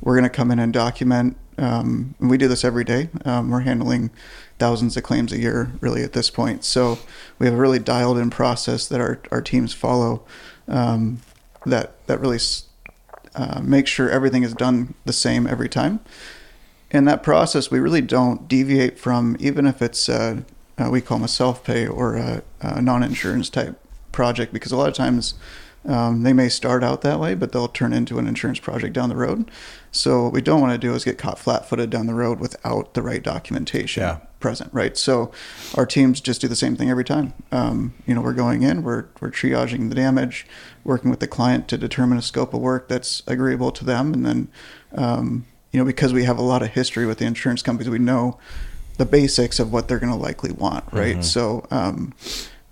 we're 0.03 0.15
going 0.15 0.31
to 0.31 0.37
come 0.37 0.51
in 0.51 0.59
and 0.59 0.73
document. 0.73 1.37
Um, 1.57 2.15
and 2.21 2.31
we 2.31 2.37
do 2.39 2.49
this 2.49 2.65
every 2.65 2.85
day. 2.85 3.09
Um, 3.25 3.51
we're 3.51 3.61
handling 3.61 4.11
thousands 4.59 4.97
of 4.97 5.03
claims 5.03 5.33
a 5.33 5.39
year, 5.39 5.73
really, 5.81 6.03
at 6.05 6.13
this 6.13 6.31
point. 6.31 6.65
So 6.65 6.99
we 7.39 7.47
have 7.47 7.55
a 7.55 7.59
really 7.59 7.79
dialed-in 7.81 8.31
process 8.31 8.87
that 8.89 9.01
our 9.01 9.21
our 9.31 9.41
teams 9.41 9.73
follow. 9.73 10.23
Um, 10.69 11.21
that 11.67 12.07
that 12.07 12.21
really 12.21 12.39
uh, 13.35 13.61
makes 13.63 13.91
sure 13.91 14.09
everything 14.11 14.43
is 14.45 14.53
done 14.55 14.95
the 15.05 15.13
same 15.13 15.47
every 15.47 15.69
time. 15.69 16.01
In 16.91 17.05
that 17.05 17.23
process, 17.23 17.71
we 17.71 17.79
really 17.81 18.01
don't 18.01 18.49
deviate 18.49 18.99
from, 18.99 19.37
even 19.41 19.67
if 19.67 19.83
it's 19.83 20.09
uh, 20.09 20.41
uh, 20.79 20.89
we 20.91 21.01
call 21.01 21.19
them 21.19 21.25
a 21.25 21.29
self-pay 21.29 21.87
or 21.87 22.17
a, 22.17 22.43
a 22.61 22.81
non-insurance 22.81 23.51
type 23.51 23.79
project, 24.13 24.53
because 24.53 24.73
a 24.73 24.77
lot 24.77 24.89
of 24.89 24.95
times 24.95 25.35
um, 25.85 26.23
they 26.23 26.33
may 26.33 26.49
start 26.49 26.83
out 26.83 27.03
that 27.03 27.21
way, 27.21 27.35
but 27.35 27.53
they'll 27.53 27.69
turn 27.69 27.93
into 27.93 28.19
an 28.19 28.27
insurance 28.27 28.59
project 28.59 28.95
down 28.95 29.09
the 29.09 29.17
road. 29.17 29.51
So 29.93 30.25
what 30.25 30.33
we 30.33 30.41
don't 30.41 30.61
want 30.61 30.73
to 30.73 30.79
do 30.79 30.95
is 30.95 31.05
get 31.05 31.19
caught 31.19 31.39
flat-footed 31.39 31.91
down 31.91 32.07
the 32.07 32.15
road 32.15 32.41
without 32.41 32.95
the 32.95 33.03
right 33.03 33.23
documentation 33.23 34.03
Yeah. 34.03 34.19
present, 34.41 34.73
right? 34.73 34.97
So 34.97 35.31
our 35.77 35.85
teams 35.87 36.21
just 36.21 36.41
do 36.41 36.49
the 36.49 36.57
same 36.57 36.75
thing 36.77 36.91
every 36.91 37.05
time. 37.05 37.33
Um, 37.53 37.95
you 38.07 38.15
know, 38.15 38.21
we're 38.23 38.33
going 38.33 38.63
in, 38.63 38.83
we're 38.83 39.07
we're 39.21 39.31
triaging 39.31 39.89
the 39.89 39.95
damage, 39.95 40.47
working 40.85 41.11
with 41.11 41.21
the 41.21 41.27
client 41.27 41.69
to 41.69 41.77
determine 41.77 42.19
a 42.19 42.23
scope 42.23 42.55
of 42.55 42.61
work 42.61 42.89
that's 42.89 43.23
agreeable 43.27 43.73
to 43.73 43.85
them, 43.85 44.15
and 44.15 44.25
then, 44.25 44.49
um, 44.95 45.45
you 45.73 45.79
know, 45.79 45.85
because 45.85 46.13
we 46.13 46.25
have 46.25 46.39
a 46.39 46.43
lot 46.43 46.63
of 46.63 46.69
history 46.69 47.07
with 47.07 47.19
the 47.19 47.25
insurance 47.27 47.63
companies, 47.63 47.91
we 47.91 47.99
know 47.99 48.39
the 48.97 49.05
basics 49.07 49.59
of 49.61 49.73
what 49.73 49.87
they're 49.89 49.99
going 49.99 50.13
to 50.13 50.19
likely 50.19 50.51
want, 50.53 50.85
right? 50.93 51.23
So 51.25 51.67
um, 51.71 52.15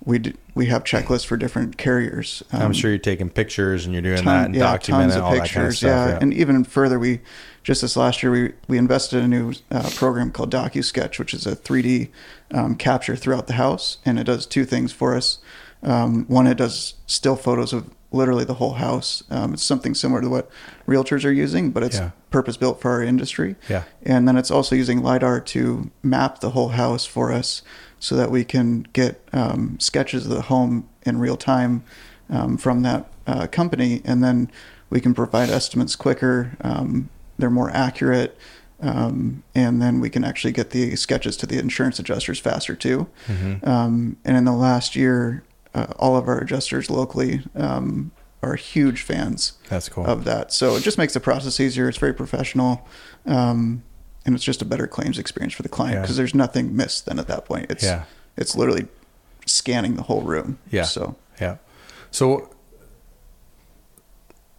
we 0.05 0.19
d- 0.19 0.35
we 0.55 0.67
have 0.67 0.83
checklists 0.85 1.27
for 1.27 1.37
different 1.37 1.77
carriers. 1.77 2.43
I'm 2.53 2.63
Um, 2.63 2.73
sure 2.73 2.91
you're 2.91 2.99
taking 2.99 3.29
pictures 3.29 3.85
and 3.85 3.93
you're 3.93 4.03
doing 4.03 4.23
ton- 4.23 4.25
that 4.25 4.47
and 4.47 4.55
yeah, 4.57 4.77
documenting 4.77 5.21
all 5.23 5.31
that 5.33 5.39
kind 5.39 5.41
of 5.41 5.43
pictures, 5.45 5.79
stuff. 5.79 5.89
yeah. 5.91 6.09
Yeah. 6.15 6.19
And 6.21 6.33
even 6.35 6.65
further, 6.65 6.99
we 6.99 7.21
just 7.63 7.83
this 7.83 7.97
last 7.97 8.23
year 8.23 8.33
we 8.33 8.53
we 8.67 8.79
invested 8.79 9.19
in 9.19 9.25
a 9.25 9.29
new 9.29 9.53
uh, 9.71 9.89
program 9.95 10.31
called 10.31 10.51
DocuSketch, 10.53 11.19
which 11.19 11.35
is 11.35 11.47
a 11.47 11.55
3D 11.55 12.09
um, 12.55 12.75
capture 12.77 13.15
throughout 13.17 13.47
the 13.47 13.53
house, 13.55 13.99
and 14.07 14.19
it 14.19 14.25
does 14.25 14.47
two 14.47 14.65
things 14.65 14.93
for 14.93 15.15
us. 15.15 15.39
Um, 15.83 16.25
one, 16.27 16.47
it 16.47 16.57
does 16.57 16.95
still 17.07 17.37
photos 17.37 17.73
of 17.73 17.91
literally 18.11 18.45
the 18.45 18.55
whole 18.55 18.75
house. 18.75 19.23
Um, 19.31 19.53
it's 19.55 19.63
something 19.63 19.95
similar 19.95 20.21
to 20.23 20.29
what 20.29 20.51
realtors 20.89 21.25
are 21.25 21.33
using, 21.33 21.71
but 21.71 21.83
it's 21.83 21.97
Yeah. 21.99 22.11
Purpose 22.37 22.59
built 22.59 22.83
for 22.83 22.91
our 22.91 23.03
industry. 23.03 23.57
Yeah. 23.67 23.85
And 24.03 24.29
then 24.29 24.37
it's 24.37 24.51
also 24.51 24.77
using 24.77 25.03
LiDAR 25.03 25.41
to 25.41 25.91
map 26.03 26.41
the 26.41 26.51
whole 26.51 26.69
house 26.69 27.07
for 27.07 27.33
us 27.33 27.63
so 27.99 28.15
that 28.15 28.31
we 28.31 28.45
can 28.45 28.87
get 28.93 29.27
um, 29.33 29.81
sketches 29.81 30.27
of 30.27 30.33
the 30.33 30.43
home 30.43 30.87
in 31.07 31.19
real 31.19 31.39
time 31.39 31.83
um, 32.29 32.59
from 32.59 32.83
that 32.83 33.11
uh, 33.27 33.47
company. 33.47 34.03
And 34.05 34.23
then 34.23 34.51
we 34.91 35.01
can 35.01 35.15
provide 35.15 35.49
estimates 35.49 35.97
quicker. 35.97 36.59
Um, 36.61 37.09
they're 37.39 37.49
more 37.49 37.71
accurate. 37.71 38.37
Um, 38.83 39.43
and 39.55 39.81
then 39.81 40.01
we 40.01 40.11
can 40.11 40.23
actually 40.23 40.53
get 40.53 40.71
the 40.71 40.95
sketches 40.97 41.39
to 41.39 41.47
the 41.47 41.59
insurance 41.59 41.99
adjusters 41.99 42.39
faster 42.39 42.77
too. 42.77 43.07
Mm-hmm. 43.29 43.67
Um, 43.67 44.19
and 44.27 44.37
in 44.37 44.45
the 44.45 44.53
last 44.53 44.95
year, 44.95 45.43
uh, 45.75 45.87
all 45.99 46.19
of 46.19 46.29
our 46.29 46.39
adjusters 46.39 46.91
locally 46.91 47.41
um, 47.55 48.11
are 48.43 48.55
huge 48.55 49.03
fans 49.03 49.55
That's 49.69 49.89
cool. 49.89 50.07
of 50.07 50.25
that. 50.25 50.53
So 50.53 50.77
it 50.77 50.83
just 50.83 50.99
makes 50.99 51.15
the 51.15 51.21
process 51.21 51.59
easier. 51.59 51.89
It's 51.89 51.99
very 51.99 52.13
professional, 52.15 52.87
um, 53.27 53.83
and 54.25 54.35
it's 54.35 54.45
just 54.45 54.63
a 54.63 54.65
better 54.65 54.87
claims 54.87 55.19
experience 55.19 55.55
for 55.55 55.63
the 55.63 55.69
client 55.69 55.95
Yeah. 55.97 56.01
because 56.03 56.17
there's 56.17 56.35
nothing 56.35 56.77
missed. 56.77 57.07
Then 57.07 57.19
at 57.19 57.27
that 57.29 57.45
point, 57.45 57.71
it's 57.71 57.83
Yeah. 57.85 58.05
it's 58.37 58.55
literally 58.57 58.87
scanning 59.47 59.95
the 59.97 60.03
whole 60.03 60.23
room. 60.23 60.59
Yeah. 60.71 60.85
So 60.85 61.17
Yeah. 61.41 61.57
So 62.11 62.51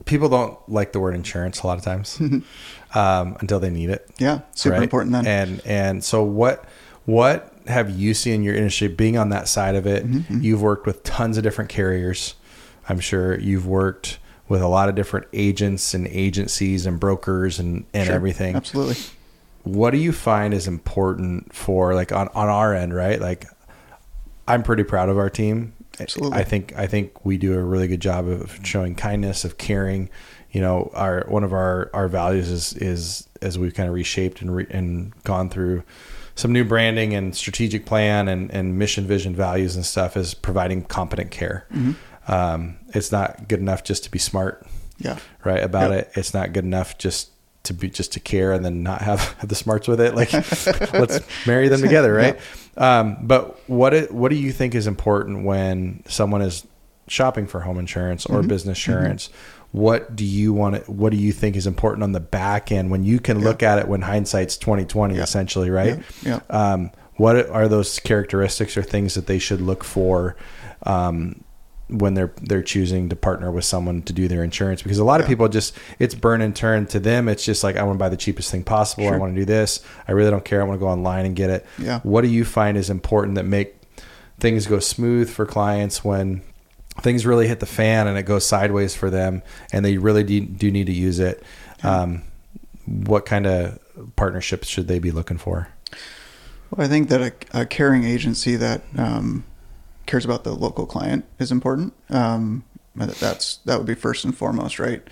people 0.05 0.29
don't 0.29 0.57
like 0.69 0.91
the 0.93 0.99
word 0.99 1.15
insurance 1.15 1.61
a 1.61 1.67
lot 1.67 1.77
of 1.77 1.83
times 1.83 2.19
um, 2.95 3.37
until 3.41 3.59
they 3.59 3.69
need 3.69 3.89
it. 3.89 4.09
yeah, 4.17 4.41
super 4.55 4.75
right? 4.75 4.83
important 4.83 5.11
then. 5.13 5.27
And 5.27 5.61
and 5.65 6.03
so 6.03 6.23
what 6.23 6.65
what 7.05 7.53
have 7.67 7.89
you 7.89 8.13
seen 8.13 8.35
in 8.35 8.43
your 8.43 8.55
industry 8.55 8.87
being 8.87 9.17
on 9.17 9.29
that 9.29 9.47
side 9.47 9.75
of 9.75 9.85
it? 9.85 10.05
Mm-hmm, 10.07 10.41
You've 10.41 10.61
worked 10.61 10.85
with 10.85 11.03
tons 11.03 11.37
of 11.37 11.43
different 11.43 11.69
carriers. 11.69 12.35
I'm 12.89 12.99
sure 12.99 13.39
you've 13.39 13.67
worked 13.67 14.19
with 14.47 14.61
a 14.61 14.67
lot 14.67 14.89
of 14.89 14.95
different 14.95 15.27
agents 15.33 15.93
and 15.93 16.07
agencies 16.07 16.85
and 16.85 16.99
brokers 16.99 17.59
and, 17.59 17.85
and 17.93 18.07
Sure, 18.07 18.15
everything. 18.15 18.55
Absolutely. 18.55 18.95
What 19.63 19.91
do 19.91 19.97
you 19.97 20.13
find 20.13 20.53
is 20.53 20.67
important 20.67 21.53
for 21.53 21.93
like 21.93 22.11
on, 22.11 22.29
on 22.29 22.47
our 22.47 22.73
end, 22.73 22.95
right? 22.95 23.19
Like 23.19 23.45
I'm 24.47 24.63
pretty 24.63 24.83
proud 24.83 25.09
of 25.09 25.17
our 25.17 25.29
team. 25.29 25.73
Absolutely. 25.99 26.37
I 26.37 26.43
think 26.43 26.77
I 26.77 26.87
think 26.87 27.25
we 27.25 27.37
do 27.37 27.57
a 27.57 27.63
really 27.63 27.87
good 27.87 27.99
job 27.99 28.27
of 28.27 28.59
showing 28.63 28.95
kindness, 28.95 29.43
of 29.43 29.57
caring. 29.57 30.09
You 30.51 30.61
know, 30.61 30.91
our 30.93 31.25
one 31.27 31.43
of 31.43 31.51
our 31.53 31.89
our 31.93 32.07
values 32.07 32.49
is 32.49 32.73
is 32.73 33.27
as 33.41 33.59
we've 33.59 33.73
kind 33.73 33.89
of 33.89 33.95
reshaped 33.95 34.41
and 34.41 34.55
re, 34.55 34.67
and 34.69 35.11
gone 35.23 35.49
through 35.49 35.83
some 36.35 36.53
new 36.53 36.63
branding 36.63 37.13
and 37.13 37.35
strategic 37.35 37.85
plan 37.85 38.27
and 38.27 38.49
and 38.51 38.77
mission, 38.77 39.05
vision, 39.07 39.35
values 39.35 39.75
and 39.75 39.85
stuff 39.85 40.15
is 40.15 40.33
providing 40.33 40.83
competent 40.83 41.31
care. 41.31 41.65
Mm-hmm. 41.73 41.91
Um, 42.27 42.77
it's 42.89 43.11
not 43.11 43.47
good 43.47 43.59
enough 43.59 43.83
just 43.83 44.03
to 44.03 44.11
be 44.11 44.19
smart, 44.19 44.65
Yeah. 44.97 45.17
right? 45.43 45.63
About 45.63 45.91
Yep. 45.91 45.99
it. 45.99 46.11
It's 46.15 46.33
not 46.33 46.53
good 46.53 46.65
enough 46.65 46.97
just 46.97 47.29
to 47.63 47.73
be 47.73 47.89
just 47.89 48.13
to 48.13 48.19
care 48.19 48.53
and 48.53 48.63
then 48.63 48.83
not 48.83 49.01
have, 49.01 49.35
the 49.47 49.55
smarts 49.55 49.87
with 49.87 49.99
it. 50.01 50.15
Like 50.15 50.33
let's 50.93 51.19
marry 51.45 51.67
them 51.67 51.81
together, 51.81 52.13
right? 52.13 52.37
Yeah. 52.75 52.99
Um, 52.99 53.17
but 53.21 53.59
what 53.69 53.93
it, 53.93 54.13
what 54.13 54.29
do 54.29 54.35
you 54.35 54.51
think 54.51 54.75
is 54.75 54.87
important 54.87 55.43
when 55.45 56.03
someone 56.07 56.41
is 56.41 56.65
shopping 57.07 57.47
for 57.47 57.61
home 57.61 57.79
insurance 57.79 58.25
or 58.25 58.39
mm-hmm. 58.39 58.47
business 58.47 58.79
mm-hmm. 58.79 58.91
insurance? 58.91 59.27
Mm-hmm. 59.27 59.53
What 59.77 60.15
do 60.15 60.25
you 60.25 60.53
want 60.53 60.75
to, 60.75 60.91
what 60.91 61.11
do 61.11 61.17
you 61.17 61.33
think 61.33 61.55
is 61.55 61.67
important 61.67 62.03
on 62.03 62.13
the 62.13 62.21
back 62.21 62.71
end 62.71 62.89
when 62.89 63.03
you 63.03 63.19
can 63.19 63.39
yeah. 63.39 63.45
look 63.45 63.61
at 63.63 63.79
it 63.79 63.87
when 63.87 64.01
hindsight's 64.01 64.57
2020 64.57 65.15
yeah. 65.15 65.23
essentially, 65.23 65.69
right? 65.69 65.99
Yeah. 66.23 66.39
Um, 66.49 66.91
what 67.17 67.49
are 67.49 67.67
those 67.67 67.99
characteristics 67.99 68.77
or 68.77 68.83
things 68.83 69.15
that 69.15 69.27
they 69.27 69.39
should 69.39 69.59
look 69.59 69.83
for 69.83 70.37
um, 70.83 71.43
when 71.89 72.15
they're 72.15 72.33
they're 72.41 72.63
choosing 72.63 73.07
to 73.09 73.15
partner 73.15 73.51
with 73.51 73.63
someone 73.63 74.01
to 74.01 74.11
do 74.11 74.27
their 74.27 74.43
insurance 74.43 74.81
because 74.81 74.97
a 74.97 75.03
lot 75.03 75.19
yeah. 75.19 75.23
of 75.23 75.29
people 75.29 75.47
just 75.47 75.77
it's 75.99 76.13
burn 76.13 76.41
and 76.41 76.55
turn 76.55 76.85
to 76.87 76.99
them. 76.99 77.29
It's 77.29 77.45
just 77.45 77.63
like 77.63 77.77
i 77.77 77.83
want 77.83 77.97
to 77.97 77.99
buy 77.99 78.09
the 78.09 78.17
cheapest 78.17 78.51
thing 78.51 78.63
possible. 78.63 79.05
Sure. 79.05 79.15
i 79.15 79.17
want 79.17 79.33
to 79.33 79.39
do 79.39 79.45
this. 79.45 79.81
I 80.07 80.11
really 80.11 80.31
don't 80.31 80.43
care. 80.43 80.61
I 80.61 80.65
want 80.65 80.79
to 80.79 80.85
go 80.85 80.89
online 80.89 81.25
and 81.25 81.35
get 81.35 81.49
it. 81.49 81.65
Yeah. 81.77 81.99
What 82.01 82.21
do 82.21 82.27
you 82.27 82.43
find 82.43 82.77
is 82.77 82.89
important 82.89 83.35
that 83.35 83.45
make 83.45 83.75
things 84.39 84.67
go 84.67 84.79
smooth 84.79 85.29
for 85.29 85.45
clients 85.45 86.03
when 86.03 86.41
things 87.01 87.25
really 87.25 87.47
hit 87.47 87.59
the 87.59 87.65
fan 87.65 88.07
and 88.07 88.17
it 88.17 88.23
goes 88.23 88.45
sideways 88.45 88.95
for 88.95 89.09
them 89.09 89.41
and 89.71 89.85
they 89.85 89.97
really 89.97 90.23
do, 90.23 90.41
do 90.41 90.71
need 90.71 90.87
to 90.87 90.93
use 90.93 91.19
it? 91.19 91.41
Yeah. 91.83 92.01
um, 92.01 92.23
what 92.85 93.25
kind 93.25 93.45
of 93.45 93.79
partnerships 94.15 94.67
should 94.67 94.87
they 94.87 94.99
be 94.99 95.11
looking 95.11 95.37
for? 95.37 95.69
Well, 96.71 96.85
i 96.85 96.89
think 96.89 97.09
that 97.09 97.21
a, 97.21 97.61
a 97.61 97.65
caring 97.65 98.03
agency 98.03 98.55
that 98.57 98.81
um, 98.97 99.45
cares 100.07 100.25
about 100.25 100.43
the 100.43 100.53
local 100.53 100.85
client 100.85 101.25
is 101.37 101.51
important. 101.51 101.93
Um, 102.09 102.63
that's 102.95 103.57
that 103.57 103.77
would 103.77 103.85
be 103.85 103.93
first 103.93 104.25
and 104.25 104.35
foremost, 104.35 104.79
right? 104.79 105.03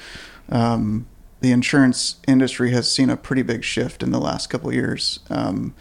Um, 0.50 1.08
the 1.42 1.52
insurance 1.52 2.16
industry 2.28 2.72
has 2.72 2.92
seen 2.92 3.10
a 3.10 3.18
pretty 3.18 3.44
big 3.44 3.64
shift 3.64 4.02
in 4.02 4.12
the 4.12 4.20
last 4.20 4.48
couple 4.48 4.74
years 4.74 5.20
um, 5.30 5.76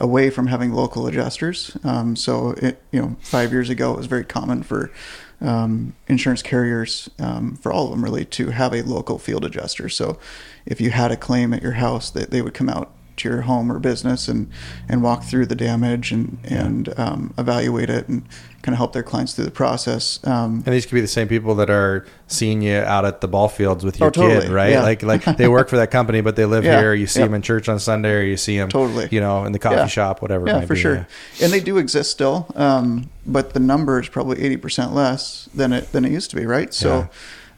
away 0.00 0.30
from 0.30 0.46
having 0.46 0.72
local 0.72 1.06
adjusters. 1.06 1.76
Um, 1.82 2.14
so, 2.14 2.50
it, 2.50 2.80
you 2.92 3.00
know, 3.00 3.16
five 3.20 3.50
years 3.50 3.68
ago, 3.68 3.94
it 3.94 3.96
was 3.96 4.06
very 4.06 4.24
common 4.24 4.62
for 4.62 4.92
um, 5.40 5.96
insurance 6.06 6.42
carriers, 6.42 7.10
um, 7.18 7.56
for 7.56 7.72
all 7.72 7.86
of 7.86 7.90
them 7.90 8.04
really, 8.04 8.24
to 8.26 8.50
have 8.50 8.72
a 8.72 8.82
local 8.82 9.18
field 9.18 9.44
adjuster. 9.44 9.88
So, 9.88 10.18
if 10.66 10.80
you 10.80 10.90
had 10.90 11.10
a 11.10 11.16
claim 11.16 11.52
at 11.52 11.62
your 11.62 11.72
house, 11.72 12.10
they, 12.10 12.24
they 12.24 12.42
would 12.42 12.54
come 12.54 12.68
out 12.68 12.92
to 13.18 13.28
your 13.28 13.42
home 13.42 13.70
or 13.70 13.78
business 13.78 14.28
and 14.28 14.50
and 14.88 15.02
walk 15.02 15.24
through 15.24 15.46
the 15.46 15.54
damage 15.54 16.12
and 16.12 16.38
and 16.44 16.98
um, 16.98 17.34
evaluate 17.38 17.90
it 17.90 18.08
and 18.08 18.24
kind 18.62 18.74
of 18.74 18.78
help 18.78 18.92
their 18.92 19.02
clients 19.02 19.34
through 19.34 19.44
the 19.44 19.50
process. 19.50 20.20
Um, 20.24 20.62
and 20.66 20.74
these 20.74 20.84
could 20.84 20.94
be 20.94 21.00
the 21.00 21.06
same 21.06 21.28
people 21.28 21.54
that 21.56 21.70
are 21.70 22.04
seeing 22.26 22.60
you 22.60 22.76
out 22.76 23.04
at 23.04 23.20
the 23.20 23.28
ball 23.28 23.48
fields 23.48 23.84
with 23.84 23.98
your 24.00 24.08
oh, 24.08 24.10
totally. 24.10 24.40
kid, 24.42 24.50
right? 24.50 24.72
Yeah. 24.72 24.82
Like 24.82 25.02
like 25.02 25.24
they 25.36 25.48
work 25.58 25.68
for 25.68 25.76
that 25.76 25.90
company, 25.90 26.20
but 26.20 26.36
they 26.36 26.44
live 26.44 26.64
yeah. 26.64 26.80
here. 26.80 26.94
You 26.94 27.06
see 27.06 27.20
them 27.20 27.34
in 27.34 27.42
church 27.42 27.68
on 27.68 27.78
Sunday, 27.78 28.14
or 28.14 28.22
you 28.22 28.36
see 28.36 28.58
them 28.58 28.68
totally, 28.68 29.08
you 29.10 29.20
know, 29.20 29.44
in 29.44 29.52
the 29.52 29.58
coffee 29.58 29.88
shop, 29.88 30.22
whatever. 30.22 30.46
Yeah, 30.46 30.60
for 30.62 30.74
be. 30.74 30.80
sure. 30.80 31.06
And 31.40 31.52
they 31.52 31.60
do 31.60 31.78
exist 31.78 32.10
still, 32.10 32.46
um, 32.56 33.10
but 33.26 33.54
the 33.54 33.60
number 33.60 34.00
is 34.00 34.08
probably 34.08 34.42
eighty 34.42 34.56
percent 34.56 34.92
less 34.92 35.48
than 35.54 35.72
it 35.72 35.92
than 35.92 36.04
it 36.04 36.12
used 36.12 36.30
to 36.30 36.36
be, 36.36 36.46
right? 36.46 36.72
So. 36.74 37.08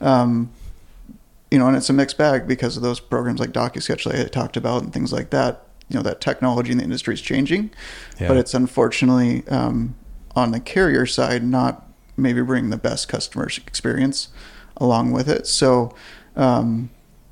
Um, 0.02 0.50
you 1.50 1.58
know, 1.58 1.66
and 1.66 1.76
it's 1.76 1.90
a 1.90 1.92
mixed 1.92 2.16
bag 2.16 2.46
because 2.46 2.76
of 2.76 2.82
those 2.82 3.00
programs 3.00 3.40
like 3.40 3.50
DocuSketch 3.50 4.04
that 4.04 4.26
I 4.26 4.28
talked 4.28 4.56
about 4.56 4.82
and 4.82 4.92
things 4.92 5.12
like 5.12 5.30
that. 5.30 5.66
You 5.88 5.96
know, 5.96 6.02
that 6.02 6.20
technology 6.20 6.70
in 6.70 6.78
the 6.78 6.84
industry 6.84 7.14
is 7.14 7.20
changing, 7.20 7.70
but 8.28 8.36
it's 8.36 8.54
unfortunately 8.54 9.46
um, 9.48 9.96
on 10.36 10.52
the 10.52 10.60
carrier 10.60 11.04
side, 11.04 11.42
not 11.42 11.88
maybe 12.16 12.42
bring 12.42 12.70
the 12.70 12.76
best 12.76 13.08
customer 13.08 13.46
experience 13.46 14.28
along 14.76 15.10
with 15.10 15.28
it. 15.28 15.48
So, 15.48 15.92
um, 16.36 16.90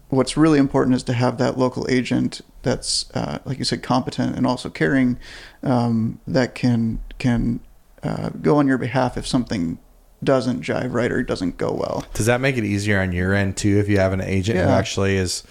what's 0.08 0.36
really 0.36 0.58
important 0.58 0.96
is 0.96 1.02
to 1.04 1.12
have 1.12 1.38
that 1.38 1.56
local 1.56 1.86
agent 1.88 2.40
that's, 2.62 3.08
uh, 3.14 3.38
like 3.44 3.58
you 3.58 3.64
said, 3.64 3.82
competent 3.82 4.36
and 4.36 4.46
also 4.46 4.70
caring 4.70 5.18
um, 5.62 6.20
that 6.26 6.56
can 6.56 7.00
can 7.18 7.60
uh, 8.02 8.30
go 8.30 8.56
on 8.56 8.66
your 8.66 8.78
behalf 8.78 9.16
if 9.16 9.26
something 9.26 9.78
doesn't 10.22 10.62
jive 10.62 10.92
right 10.92 11.12
or 11.12 11.22
doesn't 11.22 11.56
go 11.56 11.72
well. 11.72 12.04
Does 12.14 12.26
that 12.26 12.40
make 12.40 12.56
it 12.56 12.64
easier 12.64 13.00
on 13.00 13.12
your 13.12 13.34
end 13.34 13.56
too 13.56 13.78
if 13.78 13.88
you 13.88 13.98
have 13.98 14.12
an 14.12 14.20
agent 14.20 14.58
yeah. 14.58 14.66
who 14.66 14.70
actually 14.70 15.16
is 15.16 15.44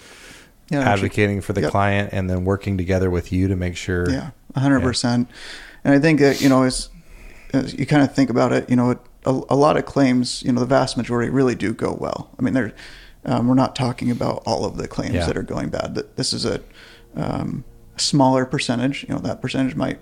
yeah, 0.70 0.80
advocating 0.80 1.40
for 1.40 1.52
the 1.54 1.62
yep. 1.62 1.70
client 1.70 2.10
and 2.12 2.28
then 2.28 2.44
working 2.44 2.76
together 2.76 3.10
with 3.10 3.32
you 3.32 3.48
to 3.48 3.56
make 3.56 3.76
sure? 3.76 4.10
Yeah, 4.10 4.30
hundred 4.54 4.80
yeah. 4.80 4.84
percent. 4.84 5.30
And 5.84 5.94
I 5.94 5.98
think 5.98 6.20
that 6.20 6.40
you 6.40 6.48
know 6.48 6.64
as 6.64 6.90
you 7.52 7.86
kind 7.86 8.02
of 8.02 8.14
think 8.14 8.30
about 8.30 8.52
it, 8.52 8.68
you 8.68 8.76
know, 8.76 8.98
a, 9.24 9.30
a, 9.48 9.56
lot 9.56 9.76
of 9.76 9.86
claims, 9.86 10.42
you 10.42 10.52
know, 10.52 10.60
the 10.60 10.66
vast 10.66 10.96
majority 10.96 11.30
really 11.30 11.54
do 11.54 11.72
go 11.72 11.96
well. 11.98 12.30
I 12.38 12.42
mean, 12.42 12.54
they're, 12.54 12.74
um, 13.24 13.48
we're 13.48 13.54
not 13.54 13.74
talking 13.74 14.10
about 14.10 14.42
all 14.46 14.64
of 14.64 14.76
the 14.76 14.88
claims 14.88 15.26
that 15.26 15.36
are 15.36 15.42
going 15.42 15.70
bad. 15.70 15.94
That 15.94 16.16
this 16.16 16.32
is 16.32 16.44
a 16.44 16.62
um, 17.14 17.64
smaller 17.96 18.46
percentage. 18.46 19.04
You 19.08 19.14
know, 19.14 19.20
that 19.20 19.42
percentage 19.42 19.74
might 19.74 19.98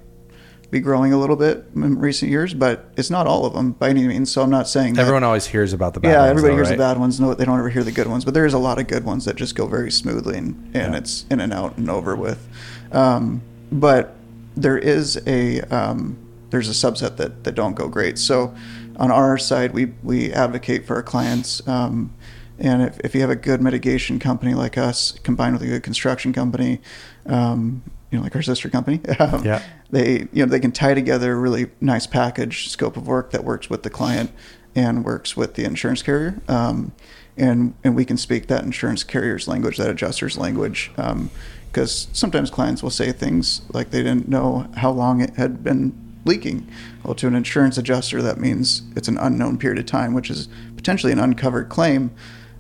be 0.71 0.81
growing 0.81 1.13
a 1.13 1.19
little 1.19 1.37
bit 1.37 1.65
in 1.75 1.99
recent 1.99 2.31
years, 2.31 2.53
but 2.53 2.91
it's 2.97 3.11
not 3.11 3.27
all 3.27 3.47
of 3.47 3.53
them 3.53 3.73
by 3.73 3.89
any 3.89 4.07
means. 4.07 4.33
So 4.33 4.43
I'm 4.43 4.51
not 4.51 4.69
saying 4.69 4.95
that, 4.95 5.03
everyone 5.03 5.25
always 5.25 5.47
hears 5.47 5.73
about 5.73 5.95
the 5.95 6.01
bad. 6.01 6.11
Yeah, 6.11 6.19
ones, 6.19 6.31
everybody 6.31 6.53
though, 6.53 6.57
hears 6.57 6.69
right? 6.71 6.77
the 6.77 6.83
bad 6.83 6.99
ones. 6.99 7.21
No, 7.21 7.35
they 7.35 7.45
don't 7.45 7.59
ever 7.59 7.69
hear 7.69 7.85
the 7.85 7.93
good 7.93 8.09
ones. 8.09 8.25
But 8.25 8.35
there 8.35 8.47
is 8.47 8.55
a 8.55 8.59
lot 8.59 8.79
of 8.79 8.89
good 8.89 9.05
ones 9.05 9.25
that 9.27 9.37
just 9.37 9.55
go 9.55 9.67
very 9.67 9.91
smoothly 9.91 10.39
and, 10.39 10.57
and 10.75 10.93
yeah. 10.93 10.99
it's 10.99 11.25
in 11.31 11.41
and 11.41 11.53
out 11.53 11.77
and 11.77 11.89
over 11.89 12.17
with. 12.17 12.47
Um, 12.93 13.43
but 13.71 14.17
there 14.57 14.79
is 14.79 15.21
a 15.27 15.61
um, 15.63 16.19
there's 16.51 16.69
a 16.69 16.73
subset 16.73 17.17
that, 17.17 17.45
that 17.45 17.55
don't 17.55 17.75
go 17.75 17.89
great. 17.89 18.19
So 18.19 18.55
on 18.97 19.11
our 19.11 19.39
side, 19.39 19.73
we, 19.73 19.87
we 20.03 20.33
advocate 20.33 20.87
for 20.87 20.97
our 20.97 21.03
clients. 21.03 21.67
Um, 21.69 22.15
and 22.59 22.83
if, 22.83 22.99
if 23.01 23.15
you 23.15 23.21
have 23.21 23.31
a 23.31 23.37
good 23.37 23.61
mitigation 23.61 24.19
company 24.19 24.55
like 24.55 24.79
us, 24.79 25.13
combined 25.23 25.55
with 25.55 25.63
a 25.63 25.67
good 25.67 25.83
construction 25.83 26.33
company, 26.33 26.81
um, 27.27 27.83
you 28.11 28.19
know, 28.19 28.25
like 28.25 28.35
our 28.35 28.43
sister 28.43 28.71
company, 28.71 29.01
um, 29.19 29.45
yeah. 29.45 29.63
They, 29.90 30.28
you 30.33 30.45
know, 30.45 30.47
they 30.47 30.61
can 30.61 30.73
tie 30.73 30.95
together 30.95 31.33
a 31.33 31.37
really 31.37 31.71
nice 31.81 32.07
package 32.07 32.69
scope 32.71 32.97
of 32.97 33.07
work 33.07 33.31
that 33.31 33.45
works 33.45 33.71
with 33.71 33.83
the 33.83 33.90
client 33.90 34.31
and 34.75 35.05
works 35.05 35.37
with 35.37 35.55
the 35.55 35.64
insurance 35.64 36.02
carrier. 36.02 36.40
Um, 36.49 36.93
and, 37.37 37.75
and 37.85 37.95
we 37.95 38.05
can 38.05 38.16
speak 38.16 38.47
that 38.49 38.64
insurance 38.64 39.05
carrier's 39.05 39.47
language, 39.47 39.76
that 39.76 39.90
adjuster's 39.90 40.37
language. 40.37 40.90
because 40.95 42.07
um, 42.07 42.14
sometimes 42.14 42.50
clients 42.50 42.83
will 42.83 42.90
say 42.90 43.12
things 43.12 43.62
like 43.73 43.90
they 43.90 44.02
didn't 44.02 44.28
know 44.28 44.69
how 44.76 44.90
long 44.90 45.21
it 45.21 45.37
had 45.37 45.62
been 45.62 45.95
leaking. 46.25 46.69
Well, 47.05 47.14
to 47.14 47.26
an 47.26 47.35
insurance 47.35 47.78
adjuster, 47.78 48.21
that 48.23 48.38
means 48.38 48.83
it's 48.97 49.09
an 49.09 49.19
unknown 49.19 49.59
period 49.59 49.78
of 49.78 49.87
time, 49.87 50.14
which 50.14 50.31
is 50.31 50.49
potentially 50.76 51.12
an 51.12 51.19
uncovered 51.19 51.69
claim. 51.69 52.11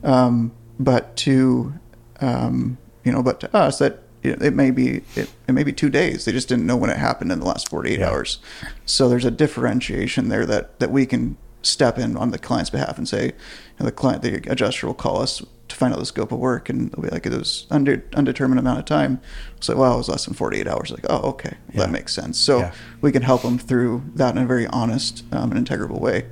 Um, 0.04 0.52
but 0.78 1.16
to 1.16 1.72
um, 2.20 2.78
you 3.04 3.12
know, 3.12 3.22
but 3.22 3.40
to 3.40 3.56
us, 3.56 3.78
that 3.78 4.02
it 4.28 4.54
may 4.54 4.70
be 4.70 5.02
it, 5.14 5.30
it, 5.48 5.52
may 5.52 5.64
be 5.64 5.72
two 5.72 5.90
days. 5.90 6.24
They 6.24 6.32
just 6.32 6.48
didn't 6.48 6.66
know 6.66 6.76
when 6.76 6.90
it 6.90 6.96
happened 6.96 7.32
in 7.32 7.40
the 7.40 7.46
last 7.46 7.68
48 7.68 7.98
yeah. 7.98 8.08
hours. 8.08 8.38
So 8.84 9.08
there's 9.08 9.24
a 9.24 9.30
differentiation 9.30 10.28
there 10.28 10.46
that 10.46 10.78
that 10.80 10.90
we 10.90 11.06
can 11.06 11.36
step 11.62 11.98
in 11.98 12.16
on 12.16 12.30
the 12.30 12.38
client's 12.38 12.70
behalf 12.70 12.96
and 12.96 13.08
say, 13.08 13.26
you 13.26 13.32
know, 13.80 13.86
the 13.86 13.92
client, 13.92 14.22
the 14.22 14.36
adjuster 14.50 14.86
will 14.86 14.94
call 14.94 15.20
us 15.20 15.42
to 15.68 15.74
find 15.74 15.92
out 15.92 15.98
the 15.98 16.06
scope 16.06 16.30
of 16.30 16.38
work, 16.38 16.68
and 16.68 16.92
they'll 16.92 17.02
be 17.02 17.08
like, 17.08 17.26
it 17.26 17.32
was 17.32 17.66
under 17.70 18.04
undetermined 18.14 18.58
amount 18.58 18.78
of 18.78 18.84
time. 18.84 19.20
So, 19.60 19.76
well, 19.76 19.94
it 19.94 19.98
was 19.98 20.08
less 20.08 20.24
than 20.24 20.34
48 20.34 20.68
hours. 20.68 20.90
Like, 20.92 21.04
oh, 21.10 21.30
okay, 21.30 21.56
yeah. 21.72 21.80
that 21.80 21.90
makes 21.90 22.14
sense. 22.14 22.38
So 22.38 22.58
yeah. 22.58 22.72
we 23.00 23.10
can 23.10 23.22
help 23.22 23.42
them 23.42 23.58
through 23.58 24.04
that 24.14 24.36
in 24.36 24.42
a 24.42 24.46
very 24.46 24.66
honest 24.68 25.24
um, 25.32 25.50
and 25.50 25.66
integrable 25.66 26.00
way. 26.00 26.26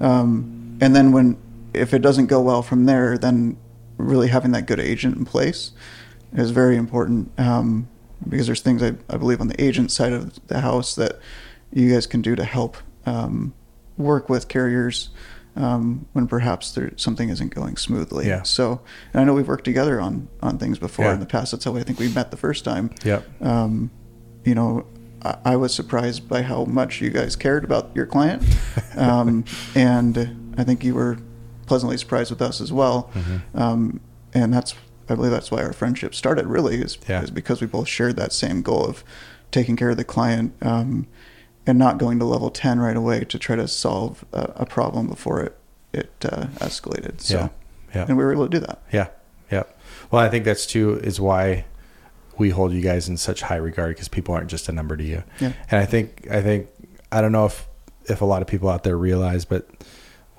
Um, 0.00 0.78
and 0.80 0.96
then 0.96 1.12
when 1.12 1.36
if 1.72 1.94
it 1.94 2.00
doesn't 2.00 2.26
go 2.26 2.40
well 2.40 2.62
from 2.62 2.86
there, 2.86 3.16
then 3.16 3.56
really 3.96 4.28
having 4.28 4.50
that 4.52 4.66
good 4.66 4.80
agent 4.80 5.16
in 5.16 5.24
place 5.24 5.72
is 6.32 6.50
very 6.50 6.76
important 6.76 7.32
um, 7.38 7.88
because 8.28 8.46
there's 8.46 8.60
things 8.60 8.82
I, 8.82 8.94
I, 9.08 9.16
believe 9.16 9.40
on 9.40 9.48
the 9.48 9.62
agent 9.62 9.90
side 9.90 10.12
of 10.12 10.46
the 10.46 10.60
house 10.60 10.94
that 10.94 11.18
you 11.72 11.92
guys 11.92 12.06
can 12.06 12.22
do 12.22 12.36
to 12.36 12.44
help 12.44 12.76
um, 13.06 13.54
work 13.96 14.28
with 14.28 14.48
carriers 14.48 15.10
um, 15.56 16.06
when 16.12 16.26
perhaps 16.26 16.72
there, 16.72 16.92
something 16.96 17.28
isn't 17.28 17.54
going 17.54 17.76
smoothly. 17.76 18.26
Yeah. 18.26 18.42
So 18.42 18.80
I 19.14 19.24
know 19.24 19.34
we've 19.34 19.48
worked 19.48 19.64
together 19.64 20.00
on 20.00 20.28
on 20.42 20.58
things 20.58 20.78
before 20.78 21.06
yeah. 21.06 21.14
in 21.14 21.20
the 21.20 21.26
past. 21.26 21.52
That's 21.52 21.64
how 21.64 21.76
I 21.76 21.82
think 21.82 21.98
we 21.98 22.08
met 22.08 22.30
the 22.30 22.36
first 22.36 22.64
time. 22.64 22.90
Yeah. 23.04 23.22
Um, 23.40 23.90
you 24.44 24.54
know, 24.54 24.86
I, 25.22 25.36
I, 25.44 25.56
was 25.56 25.74
surprised 25.74 26.28
by 26.28 26.42
how 26.42 26.64
much 26.64 27.00
you 27.00 27.10
guys 27.10 27.36
cared 27.36 27.64
about 27.64 27.90
your 27.94 28.06
client, 28.06 28.42
um, 28.96 29.44
and 29.74 30.54
I 30.56 30.64
think 30.64 30.84
you 30.84 30.94
were 30.94 31.18
pleasantly 31.66 31.98
surprised 31.98 32.30
with 32.30 32.42
us 32.42 32.60
as 32.60 32.72
well. 32.72 33.10
Mm-hmm. 33.14 33.58
Um, 33.58 34.00
and 34.32 34.54
that's 34.54 34.74
I 35.10 35.14
believe 35.14 35.32
that's 35.32 35.50
why 35.50 35.62
our 35.62 35.72
friendship 35.72 36.14
started. 36.14 36.46
Really, 36.46 36.76
is 36.76 36.98
yeah. 37.08 37.22
is 37.22 37.30
because 37.30 37.60
we 37.60 37.66
both 37.66 37.88
shared 37.88 38.16
that 38.16 38.32
same 38.32 38.62
goal 38.62 38.84
of 38.86 39.04
taking 39.50 39.76
care 39.76 39.90
of 39.90 39.96
the 39.96 40.04
client. 40.04 40.54
Um, 40.62 41.06
and 41.66 41.78
not 41.78 41.98
going 41.98 42.18
to 42.18 42.24
level 42.24 42.50
10 42.50 42.80
right 42.80 42.96
away 42.96 43.20
to 43.20 43.38
try 43.38 43.54
to 43.56 43.68
solve 43.68 44.24
a, 44.32 44.52
a 44.56 44.66
problem 44.66 45.06
before 45.06 45.40
it 45.40 45.56
it 45.92 46.12
uh, 46.24 46.46
escalated 46.56 47.20
so 47.20 47.36
yeah. 47.36 47.48
yeah 47.94 48.04
and 48.08 48.16
we 48.16 48.24
were 48.24 48.32
able 48.32 48.48
to 48.48 48.58
do 48.58 48.64
that 48.64 48.80
yeah 48.92 49.08
yeah 49.50 49.64
well 50.10 50.22
i 50.22 50.28
think 50.28 50.44
that's 50.44 50.66
too 50.66 50.98
is 51.00 51.20
why 51.20 51.64
we 52.38 52.50
hold 52.50 52.72
you 52.72 52.80
guys 52.80 53.08
in 53.08 53.16
such 53.16 53.42
high 53.42 53.56
regard 53.56 53.94
because 53.94 54.08
people 54.08 54.34
aren't 54.34 54.48
just 54.48 54.68
a 54.68 54.72
number 54.72 54.96
to 54.96 55.04
you 55.04 55.22
yeah. 55.40 55.52
and 55.70 55.80
i 55.80 55.84
think 55.84 56.26
i 56.30 56.40
think 56.40 56.68
i 57.12 57.20
don't 57.20 57.32
know 57.32 57.44
if 57.44 57.68
if 58.04 58.20
a 58.20 58.24
lot 58.24 58.40
of 58.40 58.48
people 58.48 58.68
out 58.68 58.84
there 58.84 58.96
realize 58.96 59.44
but 59.44 59.68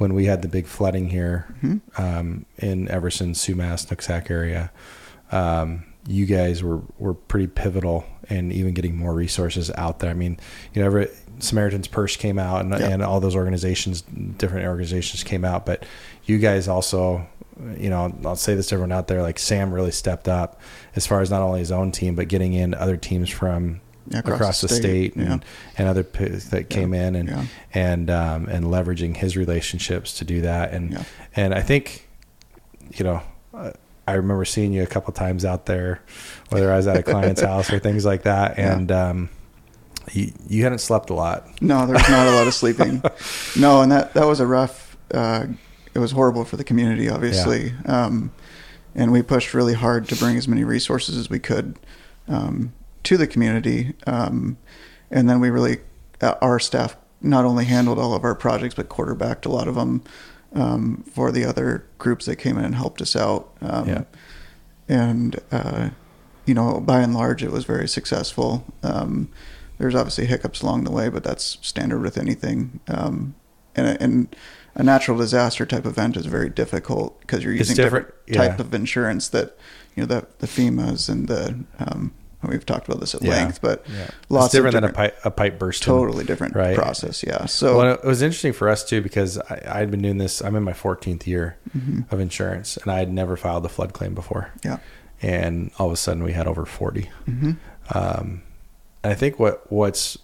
when 0.01 0.13
we 0.13 0.25
had 0.25 0.41
the 0.41 0.48
big 0.48 0.65
flooding 0.65 1.10
here 1.10 1.46
mm-hmm. 1.62 2.01
um, 2.01 2.46
in 2.58 2.89
everson 2.89 3.34
sumas 3.34 3.86
nooksack 3.88 4.29
area 4.29 4.72
um, 5.31 5.86
you 6.08 6.25
guys 6.25 6.63
were 6.63 6.81
were 6.98 7.13
pretty 7.13 7.48
pivotal 7.48 8.05
in 8.29 8.51
even 8.51 8.74
getting 8.74 8.96
more 8.96 9.13
resources 9.13 9.72
out 9.75 10.00
there. 10.00 10.10
I 10.10 10.13
mean, 10.13 10.39
you 10.74 10.81
know, 10.81 10.88
every, 10.88 11.10
Samaritan's 11.39 11.88
Purse 11.88 12.15
came 12.15 12.39
out, 12.39 12.62
and, 12.62 12.72
Yeah. 12.72 12.89
and 12.89 13.03
all 13.03 13.20
those 13.20 13.36
organizations, 13.36 14.01
different 14.01 14.67
organizations 14.67 15.24
came 15.24 15.43
out, 15.46 15.65
but 15.65 15.86
you 16.25 16.38
guys 16.38 16.67
also. 16.67 17.27
You 17.77 17.91
know, 17.91 18.12
I'll 18.25 18.38
say 18.38 18.55
this 18.55 18.67
to 18.67 18.75
everyone 18.75 18.93
out 18.93 19.08
there. 19.08 19.22
Like 19.22 19.38
Sam 19.38 19.72
really 19.72 19.91
stepped 19.91 20.27
up 20.27 20.60
as 20.96 21.05
far 21.05 21.22
as 21.22 21.29
not 21.29 21.43
only 21.43 21.60
his 21.60 21.72
own 21.72 21.91
team, 21.91 22.15
but 22.15 22.27
getting 22.27 22.53
in 22.53 22.74
other 22.74 22.98
teams 22.98 23.29
from 23.29 23.81
Yeah, 24.08 24.20
across, 24.20 24.62
the 24.62 24.67
state, 24.67 25.15
yeah. 25.15 25.34
and, 25.34 25.46
and 25.77 25.88
other 25.88 26.03
p- 26.03 26.25
that 26.25 26.70
came 26.70 26.93
in 26.93 27.15
and 27.15 27.50
and 27.74 28.10
um, 28.10 28.48
and 28.48 28.65
leveraging 28.65 29.15
his 29.15 29.38
relationships 29.38 30.13
to 30.20 30.25
do 30.25 30.41
that 30.41 30.74
and 30.74 31.05
and 31.36 31.53
I 31.53 31.62
think 31.62 32.10
you 32.96 33.05
know 33.05 33.22
uh, 33.53 33.72
I 34.08 34.13
remember 34.13 34.43
seeing 34.43 34.74
you 34.74 34.81
a 34.81 34.88
couple 34.88 35.13
times 35.13 35.46
out 35.46 35.67
there 35.67 36.01
whether 36.50 36.72
I 36.72 36.77
was 36.77 36.88
at 36.88 36.98
a 36.98 37.03
client's 37.03 37.41
house 37.51 37.72
or 37.72 37.79
things 37.79 38.03
like 38.03 38.24
that 38.24 38.58
and 38.58 38.91
um, 38.91 39.29
you 40.12 40.34
you 40.48 40.63
hadn't 40.63 40.79
slept 40.79 41.10
a 41.10 41.13
lot 41.13 41.48
No, 41.62 41.86
there's 41.86 42.10
not 42.10 42.27
a 42.27 42.31
lot 42.31 42.48
of 42.48 42.53
sleeping. 42.53 43.03
No, 43.55 43.81
and 43.81 43.91
that 43.91 44.13
that 44.13 44.25
was 44.25 44.39
a 44.39 44.48
rough. 44.48 44.98
Uh, 45.13 45.46
it 45.93 46.00
was 46.00 46.12
horrible 46.12 46.46
for 46.46 46.55
the 46.58 46.63
community, 46.63 47.10
obviously. 47.10 47.74
Um, 47.86 48.31
and 48.96 49.12
we 49.12 49.22
pushed 49.22 49.53
really 49.53 49.74
hard 49.74 50.08
to 50.10 50.15
bring 50.15 50.38
as 50.38 50.48
many 50.48 50.63
resources 50.63 51.17
as 51.17 51.29
we 51.29 51.38
could 51.39 51.77
um, 52.27 52.74
to 53.03 53.17
the 53.17 53.27
community. 53.27 53.93
Um, 54.08 54.58
and 55.10 55.29
then 55.29 55.39
we 55.39 55.50
really, 55.50 55.79
uh, 56.22 56.36
our 56.41 56.60
staff 56.60 56.96
not 57.22 57.46
only 57.46 57.65
handled 57.65 58.00
all 58.00 58.13
of 58.13 58.24
our 58.24 58.36
projects, 58.36 58.75
but 58.75 58.89
quarterbacked 58.89 59.46
a 59.46 59.50
lot 59.50 59.67
of 59.67 59.75
them 59.75 60.01
um, 60.53 61.03
for 61.12 61.31
the 61.31 61.46
other 61.46 61.86
groups 61.98 62.25
that 62.25 62.38
came 62.38 62.58
in 62.58 62.65
and 62.65 62.75
helped 62.75 63.01
us 63.01 63.15
out. 63.15 63.50
Um, 63.62 63.88
Yeah. 63.88 64.03
And, 64.89 65.39
uh, 65.51 65.91
you 66.46 66.53
know, 66.53 66.81
by 66.81 67.00
and 67.00 67.13
large, 67.13 67.43
it 67.43 67.51
was 67.51 67.63
very 67.63 67.88
successful. 67.88 68.65
Um, 68.84 69.29
there's 69.77 69.96
obviously 69.96 70.25
hiccups 70.25 70.62
along 70.62 70.84
the 70.84 70.91
way, 70.91 71.08
but 71.08 71.24
that's 71.24 71.58
standard 71.62 72.01
with 72.01 72.17
anything. 72.17 72.81
Um, 72.89 73.36
and, 73.74 73.88
a- 73.88 74.03
and 74.03 74.36
a 74.75 74.84
natural 74.84 75.17
disaster 75.17 75.65
type 75.65 75.86
event 75.86 76.17
is 76.17 76.25
very 76.25 76.50
difficult 76.50 77.22
because 77.22 77.43
you're 77.43 77.53
using 77.53 77.75
different, 77.75 78.08
different, 78.25 78.50
type 78.50 78.60
yeah. 78.60 78.65
of 78.65 78.74
insurance 78.74 79.29
that, 79.29 79.58
you 79.96 80.03
know, 80.03 80.08
the, 80.08 80.27
the 80.39 80.48
FEMA's 80.48 81.08
and 81.08 81.27
the, 81.29 81.63
um, 81.79 82.13
we've 82.50 82.66
talked 82.66 82.88
about 82.88 83.00
this 83.00 83.14
at 83.16 83.22
Yeah. 83.22 83.32
length, 83.32 83.62
but 83.62 83.86
yeah 83.94 84.10
lots 84.30 84.48
it's 84.48 84.54
different, 84.54 84.76
of 84.76 84.82
than 84.82 84.90
a 84.92 84.94
pipe 84.94 85.18
a 85.26 85.32
pipe 85.32 85.60
burst 85.60 85.84
totally 85.84 86.24
different 86.24 86.56
Right. 86.56 86.76
process. 86.76 87.24
Yeah. 87.24 87.46
So, 87.46 87.78
well, 87.78 87.94
it 87.94 88.04
was 88.04 88.22
interesting 88.22 88.54
for 88.54 88.68
us 88.70 88.84
too 88.84 89.02
because 89.02 89.38
I, 89.38 89.62
I'd 89.80 89.92
been 89.92 90.02
doing 90.02 90.18
this. 90.18 90.42
I'm 90.42 90.56
in 90.56 90.64
my 90.64 90.74
14th 90.74 91.28
year 91.28 91.58
Mhm. 91.78 92.12
of 92.12 92.20
insurance, 92.20 92.78
and 92.78 92.92
I 92.92 93.00
had 93.00 93.12
never 93.12 93.36
filed 93.38 93.66
a 93.66 93.70
flood 93.70 93.94
claim 93.94 94.14
before. 94.16 94.50
yeah. 94.64 94.78
And 95.24 95.70
all 95.78 95.86
of 95.86 95.94
a 95.94 95.98
sudden, 95.98 96.24
we 96.24 96.34
had 96.34 96.48
over 96.48 96.66
40. 96.66 97.10
hmm 97.26 97.52
Um, 97.94 98.42
and 99.04 99.12
I 99.12 99.16
think 99.16 99.40
what 99.40 99.72
what's 99.72 100.18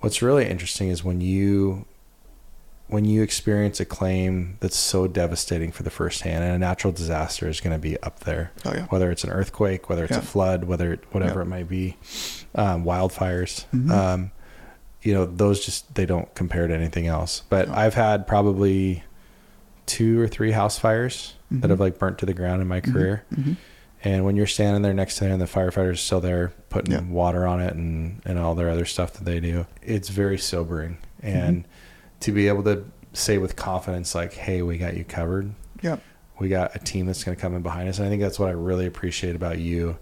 what's 0.00 0.22
really 0.22 0.46
interesting 0.46 0.88
is 0.88 1.04
when 1.04 1.20
you 1.20 1.86
when 2.88 3.04
you 3.04 3.22
experience 3.22 3.80
a 3.80 3.84
claim 3.84 4.56
that's 4.60 4.76
so 4.76 5.06
devastating 5.08 5.72
for 5.72 5.82
the 5.82 5.90
first 5.90 6.22
hand, 6.22 6.44
and 6.44 6.54
a 6.54 6.58
natural 6.58 6.92
disaster 6.92 7.48
is 7.48 7.60
going 7.60 7.74
to 7.74 7.80
be 7.80 8.00
up 8.02 8.20
there. 8.20 8.52
Oh, 8.64 8.72
yeah. 8.74 8.86
Whether 8.86 9.10
it's 9.10 9.24
an 9.24 9.30
earthquake, 9.30 9.88
whether 9.88 10.04
it's 10.04 10.12
Yeah. 10.12 10.18
a 10.18 10.22
flood, 10.22 10.64
whether 10.64 10.92
it, 10.92 11.00
whatever 11.10 11.40
Yeah. 11.40 11.46
it 11.46 11.48
might 11.48 11.68
be, 11.68 11.96
um, 12.54 12.84
wildfires. 12.84 13.64
Mhm. 13.74 13.90
Um, 13.90 14.30
you 15.02 15.14
know, 15.14 15.24
those 15.26 15.64
just 15.64 15.94
they 15.94 16.06
don't 16.06 16.32
compare 16.34 16.66
to 16.68 16.74
anything 16.74 17.06
else. 17.06 17.42
But. 17.48 17.68
I've 17.68 17.94
had 17.94 18.26
probably 18.26 19.02
two 19.86 20.20
or 20.20 20.26
three 20.28 20.52
house 20.52 20.78
fires 20.78 21.34
that 21.50 21.66
Mhm. 21.66 21.70
have 21.70 21.80
like 21.80 21.98
burnt 21.98 22.18
to 22.18 22.26
the 22.26 22.34
ground 22.34 22.60
in 22.62 22.68
my 22.68 22.80
career. 22.80 23.24
hmm 23.34 23.52
And 24.04 24.24
when 24.24 24.36
you're 24.36 24.46
standing 24.46 24.82
there 24.82 24.94
next 24.94 25.16
to 25.16 25.24
them 25.24 25.32
and 25.32 25.40
the 25.42 25.46
firefighters 25.46 25.98
still 25.98 26.20
there 26.20 26.52
putting 26.68 27.10
water 27.10 27.44
on 27.46 27.60
it 27.60 27.74
and, 27.74 28.20
and 28.24 28.38
all 28.38 28.54
their 28.54 28.70
other 28.70 28.84
stuff 28.84 29.12
that 29.14 29.24
they 29.24 29.40
do, 29.40 29.66
it's 29.82 30.08
very 30.08 30.38
sobering. 30.38 30.98
Mm-hmm. 31.24 31.36
And 31.36 31.64
to 32.20 32.32
be 32.32 32.48
able 32.48 32.62
to 32.64 32.84
say 33.12 33.38
with 33.38 33.56
confidence, 33.56 34.14
like, 34.14 34.34
hey, 34.34 34.62
we 34.62 34.78
got 34.78 34.96
you 34.96 35.04
covered. 35.04 35.52
Yep. 35.82 36.02
We 36.38 36.48
got 36.48 36.76
a 36.76 36.78
team 36.78 37.06
that's 37.06 37.24
going 37.24 37.34
to 37.36 37.40
come 37.40 37.54
in 37.54 37.62
behind 37.62 37.88
us. 37.88 37.98
And 37.98 38.06
I 38.06 38.10
think 38.10 38.20
that's 38.20 38.38
what 38.38 38.48
I 38.48 38.52
really 38.52 38.86
appreciate 38.86 39.34
about 39.34 39.58
you 39.58 39.96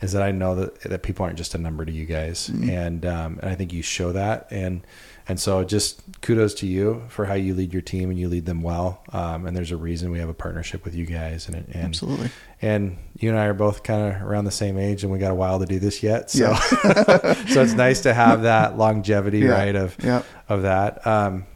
is 0.00 0.12
that 0.12 0.22
I 0.22 0.32
know 0.32 0.54
that, 0.56 0.80
that 0.82 1.02
people 1.02 1.24
aren't 1.24 1.38
just 1.38 1.54
a 1.54 1.58
number 1.58 1.84
to 1.84 1.92
you 1.92 2.04
guys. 2.04 2.50
Mhm. 2.50 2.68
And, 2.70 3.06
um, 3.06 3.38
and 3.40 3.50
I 3.50 3.54
think 3.54 3.72
you 3.72 3.82
show 3.82 4.12
that. 4.12 4.46
And, 4.50 4.82
and 5.26 5.40
so 5.40 5.64
just 5.64 6.02
kudos 6.20 6.52
to 6.56 6.66
you 6.66 7.04
for 7.08 7.24
how 7.24 7.32
you 7.34 7.54
lead 7.54 7.72
your 7.72 7.80
team 7.80 8.10
and 8.10 8.18
you 8.18 8.28
lead 8.28 8.44
them 8.44 8.60
well. 8.60 9.02
Um, 9.12 9.46
and 9.46 9.56
there's 9.56 9.70
a 9.70 9.76
reason 9.76 10.10
we 10.10 10.18
have 10.18 10.28
a 10.28 10.34
partnership 10.34 10.84
with 10.84 10.94
you 10.94 11.06
guys 11.06 11.48
and, 11.48 11.56
and, 11.72 11.76
Absolutely. 11.76 12.28
and 12.60 12.98
you 13.18 13.30
and 13.30 13.38
I 13.38 13.46
are 13.46 13.54
both 13.54 13.82
kind 13.82 14.14
of 14.14 14.20
around 14.22 14.44
the 14.44 14.50
same 14.50 14.76
age, 14.78 15.02
and 15.04 15.10
we 15.12 15.18
got 15.18 15.30
a 15.30 15.34
while 15.34 15.58
to 15.60 15.64
do 15.66 15.78
this 15.78 16.02
yet. 16.02 16.30
So, 16.30 16.50
Yeah. 16.50 16.58
so 17.48 17.62
it's 17.62 17.72
nice 17.72 18.00
to 18.02 18.12
have 18.12 18.42
that 18.42 18.76
longevity, 18.76 19.38
Yeah. 19.40 19.50
right? 19.52 19.74
Of 19.74 19.96
Yeah. 20.02 20.22
of 20.50 20.62
that. 20.62 21.06
Um, 21.06 21.46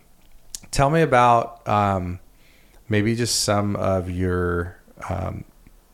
tell 0.70 0.88
me 0.88 1.02
about 1.02 1.68
um, 1.68 2.20
maybe 2.88 3.14
just 3.16 3.40
some 3.42 3.76
of 3.76 4.08
your 4.10 4.78
um, 5.10 5.44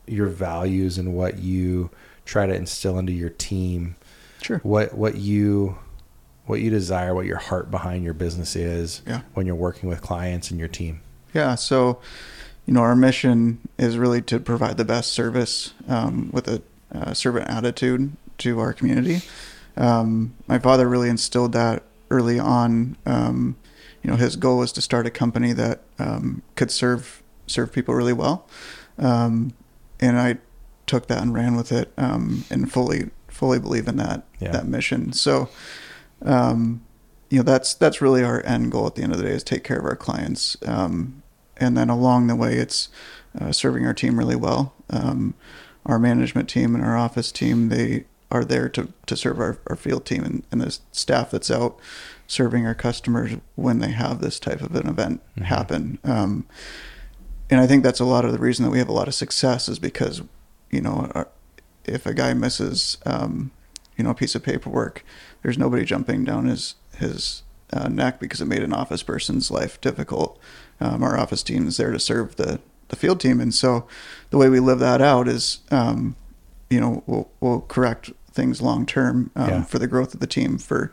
your 0.07 0.27
values 0.27 0.97
and 0.97 1.13
what 1.13 1.39
you 1.39 1.89
try 2.25 2.45
to 2.45 2.53
instill 2.53 2.97
into 2.99 3.13
your 3.13 3.29
team. 3.29 3.95
Sure. 4.41 4.59
What 4.63 4.93
what 4.95 5.15
you 5.15 5.77
what 6.45 6.61
you 6.61 6.69
desire, 6.69 7.15
what 7.15 7.25
your 7.25 7.37
heart 7.37 7.71
behind 7.71 8.03
your 8.03 8.13
business 8.13 8.55
is 8.55 9.01
Yeah. 9.07 9.21
when 9.33 9.47
you're 9.47 9.55
working 9.55 9.89
with 9.89 10.01
clients 10.01 10.51
and 10.51 10.59
your 10.59 10.69
team. 10.69 11.01
Yeah. 11.33 11.55
So, 11.55 11.99
you 12.67 12.73
know, 12.73 12.81
our 12.81 12.95
mission 12.95 13.59
is 13.79 13.97
really 13.97 14.21
to 14.23 14.39
provide 14.39 14.77
the 14.77 14.85
best 14.85 15.11
service 15.11 15.73
um, 15.87 16.29
with 16.31 16.47
a 16.47 16.61
uh, 16.93 17.13
servant 17.15 17.49
attitude 17.49 18.11
to 18.39 18.59
our 18.59 18.73
community. 18.73 19.21
Um, 19.75 20.35
my 20.47 20.59
father 20.59 20.87
really 20.87 21.09
instilled 21.09 21.51
that 21.53 21.81
early 22.11 22.37
on. 22.39 22.95
Um, 23.07 23.55
you 24.03 24.11
know, 24.11 24.17
his 24.17 24.35
goal 24.35 24.59
was 24.59 24.71
to 24.73 24.81
start 24.81 25.07
a 25.07 25.11
company 25.11 25.51
that 25.53 25.81
um, 25.97 26.43
could 26.55 26.69
serve 26.69 27.23
serve 27.47 27.73
people 27.73 27.95
really 27.95 28.13
well, 28.13 28.47
um, 28.99 29.53
and 29.99 30.19
I 30.19 30.37
took 30.87 31.07
that 31.07 31.21
and 31.21 31.33
ran 31.33 31.55
with 31.55 31.71
it, 31.71 31.91
um, 31.97 32.43
and 32.49 32.71
fully 32.71 33.09
fully 33.27 33.59
believe 33.59 33.87
in 33.87 33.97
that 33.97 34.23
Yeah. 34.39 34.51
that 34.51 34.65
mission. 34.67 35.11
So, 35.13 35.49
um, 36.21 36.81
you 37.29 37.37
know, 37.37 37.43
that's 37.43 37.73
that's 37.73 38.01
really 38.01 38.23
our 38.23 38.41
end 38.45 38.71
goal 38.71 38.87
at 38.87 38.95
the 38.95 39.03
end 39.03 39.11
of 39.11 39.17
the 39.17 39.25
day 39.25 39.31
is 39.31 39.43
take 39.43 39.63
care 39.63 39.77
of 39.79 39.85
our 39.85 39.95
clients, 39.95 40.55
um, 40.65 41.21
and 41.57 41.75
then 41.77 41.89
along 41.89 42.27
the 42.27 42.35
way, 42.35 42.55
it's 42.55 42.89
uh, 43.39 43.51
serving 43.51 43.85
our 43.85 43.93
team 43.93 44.17
really 44.17 44.35
well. 44.35 44.73
Um, 44.89 45.33
our 45.85 45.99
management 45.99 46.49
team 46.49 46.73
and 46.75 46.83
our 46.83 46.97
office 46.97 47.31
team 47.31 47.69
they 47.69 48.05
are 48.31 48.43
there 48.43 48.67
to, 48.69 48.91
to 49.05 49.15
serve 49.15 49.39
our, 49.39 49.59
our 49.67 49.75
field 49.75 50.03
team 50.03 50.23
and, 50.23 50.43
and 50.51 50.59
the 50.59 50.75
staff 50.91 51.29
that's 51.29 51.51
out 51.51 51.77
serving 52.25 52.65
our 52.65 52.73
customers 52.73 53.33
when 53.53 53.77
they 53.79 53.91
have 53.91 54.19
this 54.19 54.39
type 54.39 54.61
of 54.61 54.75
an 54.75 54.87
event 54.87 55.21
Mhm. 55.37 55.43
happen. 55.43 55.99
Um, 56.03 56.45
and 57.51 57.59
I 57.61 57.67
think 57.67 57.83
that's 57.83 57.99
a 57.99 58.05
lot 58.05 58.25
of 58.25 58.31
the 58.31 58.39
reason 58.39 58.65
that 58.65 58.71
we 58.71 58.79
have 58.79 58.89
a 58.89 58.93
lot 58.93 59.07
of 59.07 59.13
success 59.13 59.69
is 59.69 59.77
because, 59.77 60.23
you 60.71 60.81
know, 60.81 61.11
if 61.85 62.05
a 62.05 62.13
guy 62.13 62.33
misses, 62.33 62.97
um, 63.05 63.51
you 63.97 64.03
know, 64.03 64.09
a 64.11 64.15
piece 64.15 64.35
of 64.35 64.43
paperwork, 64.43 65.03
there's 65.41 65.57
nobody 65.57 65.85
jumping 65.85 66.23
down 66.23 66.45
his 66.45 66.75
his 66.97 67.43
uh, 67.73 67.87
neck 67.89 68.19
because 68.19 68.41
it 68.41 68.45
made 68.45 68.63
an 68.63 68.73
office 68.73 69.03
person's 69.03 69.51
life 69.51 69.79
difficult. 69.81 70.39
Um, 70.79 71.03
our 71.03 71.17
office 71.17 71.43
team 71.43 71.67
is 71.67 71.77
there 71.77 71.91
to 71.91 71.99
serve 71.99 72.35
the 72.35 72.59
the 72.89 72.95
field 72.95 73.19
team, 73.19 73.39
and 73.41 73.53
so 73.53 73.87
the 74.29 74.37
way 74.37 74.49
we 74.49 74.59
live 74.59 74.79
that 74.79 75.01
out 75.01 75.27
is, 75.27 75.59
um, 75.71 76.15
you 76.69 76.79
know, 76.79 77.03
we'll 77.07 77.29
we'll 77.39 77.61
correct 77.61 78.11
things 78.31 78.61
long 78.61 78.85
term 78.85 79.31
um, 79.35 79.49
Yeah. 79.49 79.63
for 79.63 79.79
the 79.79 79.87
growth 79.87 80.13
of 80.13 80.19
the 80.19 80.27
team 80.27 80.57
for 80.57 80.91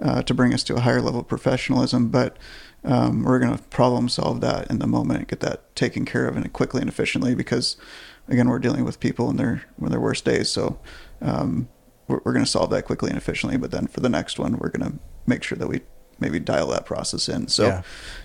uh, 0.00 0.22
to 0.22 0.34
bring 0.34 0.54
us 0.54 0.62
to 0.64 0.76
a 0.76 0.80
higher 0.80 1.00
level 1.00 1.20
of 1.20 1.28
professionalism, 1.28 2.08
but. 2.08 2.36
Um, 2.86 3.22
we're 3.22 3.38
going 3.38 3.56
to 3.56 3.62
problem 3.64 4.10
solve 4.10 4.42
that 4.42 4.70
in 4.70 4.78
the 4.78 4.86
moment, 4.86 5.18
and 5.20 5.26
get 5.28 5.40
that 5.40 5.74
taken 5.74 6.04
care 6.04 6.28
of 6.28 6.36
and 6.36 6.52
quickly 6.52 6.82
and 6.82 6.90
efficiently 6.90 7.34
because, 7.34 7.78
again, 8.28 8.48
we're 8.48 8.58
dealing 8.58 8.84
with 8.84 9.00
people 9.00 9.30
in 9.30 9.36
their 9.36 9.62
in 9.80 9.90
their 9.90 10.00
worst 10.00 10.24
days. 10.24 10.50
So 10.50 10.78
um, 11.20 11.68
we're, 12.08 12.20
we're 12.24 12.32
going 12.32 12.44
to 12.44 12.50
solve 12.50 12.70
that 12.70 12.84
quickly 12.84 13.10
and 13.10 13.18
efficiently. 13.18 13.56
But 13.58 13.70
then 13.70 13.86
for 13.86 14.00
the 14.00 14.08
next 14.08 14.38
one, 14.38 14.58
we're 14.58 14.70
going 14.70 14.92
to 14.92 14.98
make 15.26 15.42
sure 15.42 15.56
that 15.58 15.66
we 15.68 15.80
maybe 16.20 16.38
dial 16.38 16.68
that 16.68 16.84
process 16.86 17.28
in. 17.28 17.48
So 17.48 17.66
Yeah. 17.66 17.82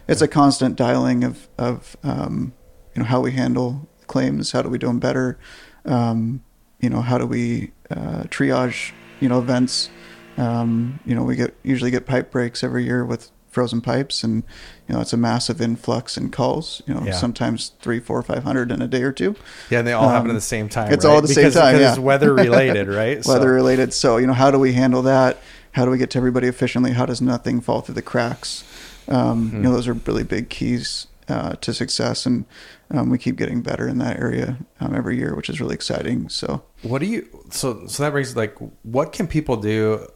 it's 0.07 0.21
a 0.21 0.27
constant 0.27 0.75
dialing 0.75 1.23
of 1.23 1.47
of 1.57 1.97
um, 2.03 2.53
you 2.95 3.01
know 3.01 3.07
how 3.07 3.19
we 3.21 3.31
handle 3.31 3.87
claims, 4.07 4.51
how 4.51 4.61
do 4.61 4.69
we 4.69 4.77
do 4.77 4.87
them 4.87 4.99
better, 4.99 5.37
um, 5.85 6.43
you 6.79 6.89
know 6.89 7.01
how 7.01 7.17
do 7.17 7.25
we 7.25 7.71
uh, 7.89 8.23
triage 8.23 8.91
you 9.19 9.29
know 9.29 9.39
events. 9.39 9.89
Um, 10.37 10.99
you 11.05 11.15
know 11.15 11.23
we 11.23 11.35
get 11.35 11.55
usually 11.63 11.91
get 11.91 12.05
pipe 12.05 12.31
breaks 12.31 12.63
every 12.63 12.85
year 12.85 13.03
with 13.03 13.31
frozen 13.59 13.81
pipes 13.81 14.23
and 14.23 14.43
you 14.87 14.95
know 14.95 15.01
it's 15.01 15.11
a 15.11 15.17
massive 15.17 15.59
influx 15.59 16.15
in 16.17 16.29
calls 16.29 16.81
you 16.87 16.93
know 16.93 17.03
Yeah. 17.03 17.11
sometimes 17.11 17.73
three 17.81 17.99
four 17.99 18.23
five 18.23 18.43
hundred 18.43 18.71
in 18.71 18.81
a 18.81 18.87
day 18.87 19.03
or 19.03 19.11
two 19.11 19.35
Yeah, 19.69 19.79
and 19.79 19.87
they 19.87 19.91
all 19.91 20.07
happen 20.07 20.29
Um, 20.29 20.35
at 20.35 20.39
the 20.39 20.49
same 20.55 20.69
time. 20.69 20.93
it's 20.93 21.03
right? 21.03 21.11
all 21.11 21.17
at 21.17 21.23
the 21.27 21.33
same 21.33 21.51
time, 21.51 21.73
because 21.73 21.81
yeah. 21.81 21.89
it's 21.89 21.99
weather 21.99 22.33
related, 22.33 22.87
right? 23.01 23.23
So- 23.23 23.33
weather 23.33 23.51
related. 23.51 23.93
So, 23.93 24.15
you 24.17 24.27
know, 24.27 24.33
how 24.43 24.49
do 24.49 24.57
we 24.59 24.71
handle 24.73 25.01
that? 25.01 25.37
How 25.73 25.83
do 25.85 25.91
we 25.91 25.97
get 25.97 26.09
to 26.11 26.17
everybody 26.17 26.47
efficiently? 26.47 26.91
How 26.93 27.05
does 27.05 27.21
nothing 27.21 27.59
fall 27.59 27.81
through 27.81 27.95
the 27.95 28.01
cracks? 28.01 28.63
Um, 29.09 29.51
You 29.53 29.59
know, 29.63 29.71
those 29.73 29.87
are 29.89 29.93
really 29.93 30.23
big 30.23 30.49
keys 30.49 31.07
uh, 31.27 31.53
to 31.61 31.73
success, 31.73 32.25
and 32.25 32.45
um, 32.91 33.09
we 33.09 33.17
keep 33.17 33.35
getting 33.35 33.61
better 33.61 33.87
in 33.87 33.97
that 33.99 34.17
area 34.19 34.57
um, 34.79 34.95
every 34.95 35.15
year, 35.17 35.35
which 35.35 35.49
is 35.49 35.59
really 35.61 35.75
exciting. 35.75 36.29
So, 36.29 36.63
What 36.81 36.99
do 37.01 37.05
you? 37.07 37.27
So 37.51 37.85
so 37.87 38.03
that 38.03 38.11
brings 38.13 38.35
like, 38.35 38.55
what 38.83 39.11
can 39.13 39.27
people 39.27 39.57
do? 39.57 40.07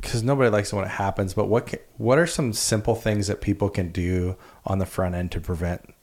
Because 0.00 0.22
nobody 0.22 0.50
likes 0.50 0.72
it 0.72 0.76
when 0.76 0.84
it 0.84 0.90
happens, 0.92 1.34
but 1.34 1.46
what 1.46 1.66
can, 1.66 1.78
what 1.98 2.18
are 2.18 2.26
some 2.26 2.52
simple 2.52 2.94
things 2.94 3.26
that 3.26 3.40
people 3.40 3.68
can 3.68 3.90
do 3.92 4.36
on 4.64 4.78
the 4.78 4.86
front 4.86 5.14
end 5.14 5.30
to 5.32 5.40
prevent 5.40 5.94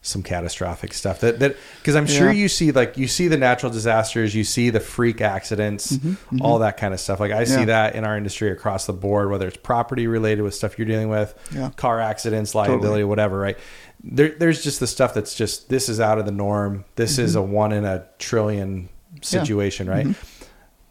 some 0.00 0.22
catastrophic 0.22 0.92
stuff? 0.92 1.20
That 1.20 1.38
that 1.40 1.56
because 1.78 1.94
I'm 1.94 2.06
sure 2.06 2.28
Yeah. 2.32 2.40
you 2.40 2.48
see 2.48 2.72
like 2.72 2.96
you 2.96 3.06
see 3.06 3.28
the 3.28 3.36
natural 3.36 3.70
disasters, 3.70 4.34
you 4.34 4.42
see 4.44 4.70
the 4.70 4.80
freak 4.80 5.20
accidents, 5.20 5.92
mm-hmm, 5.92 6.08
mm-hmm. 6.10 6.42
all 6.42 6.58
that 6.60 6.76
kind 6.76 6.92
of 6.94 7.00
stuff. 7.00 7.20
Like 7.20 7.30
I 7.32 7.44
see 7.44 7.56
Mm-hmm, 7.56 7.66
that 7.66 7.94
in 7.94 8.04
our 8.04 8.16
industry 8.16 8.50
across 8.50 8.86
the 8.86 8.92
board, 8.92 9.30
whether 9.30 9.46
it's 9.46 9.56
property 9.58 10.06
related 10.06 10.42
with 10.42 10.54
stuff 10.54 10.78
you're 10.78 10.88
dealing 10.88 11.08
with, 11.08 11.34
Yeah. 11.54 11.70
car 11.76 12.00
accidents, 12.00 12.54
liability, 12.54 12.82
Totally. 12.82 13.04
whatever. 13.04 13.38
Right? 13.38 13.58
There, 14.02 14.30
there's 14.30 14.64
just 14.64 14.80
the 14.80 14.88
stuff 14.88 15.14
that's 15.14 15.34
just 15.34 15.68
this 15.68 15.88
is 15.88 16.00
out 16.00 16.18
of 16.18 16.26
the 16.26 16.32
norm. 16.32 16.84
This 16.96 17.18
is 17.18 17.36
mm-hmm. 17.36 17.50
a 17.50 17.54
one 17.54 17.72
in 17.72 17.84
a 17.84 18.04
trillion 18.18 18.88
situation, 19.20 19.88
right? 19.88 20.06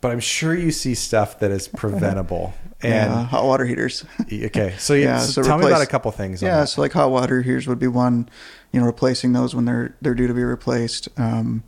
But 0.01 0.11
I'm 0.11 0.19
sure 0.19 0.55
you 0.55 0.71
see 0.71 0.95
stuff 0.95 1.39
that 1.39 1.51
is 1.51 1.67
preventable. 1.67 2.53
yeah, 2.83 3.19
And 3.19 3.27
hot 3.27 3.45
water 3.45 3.65
heaters. 3.65 4.03
okay, 4.33 4.75
so, 4.79 4.93
yeah, 4.95 5.05
Yeah, 5.05 5.19
so 5.19 5.41
so 5.41 5.43
tell 5.43 5.59
me 5.59 5.67
about 5.67 5.81
a 5.83 5.85
couple 5.85 6.11
things. 6.11 6.41
Yeah, 6.41 6.61
that. 6.61 6.69
so 6.69 6.81
like 6.81 6.91
hot 6.93 7.11
water 7.11 7.41
heaters 7.43 7.67
would 7.67 7.79
be 7.79 7.87
one. 7.87 8.27
You 8.71 8.79
know, 8.79 8.85
replacing 8.87 9.33
those 9.33 9.53
when 9.53 9.65
they're 9.65 9.95
they're 10.01 10.15
due 10.15 10.27
to 10.27 10.33
be 10.33 10.43
replaced. 10.43 11.07
Um, 11.17 11.63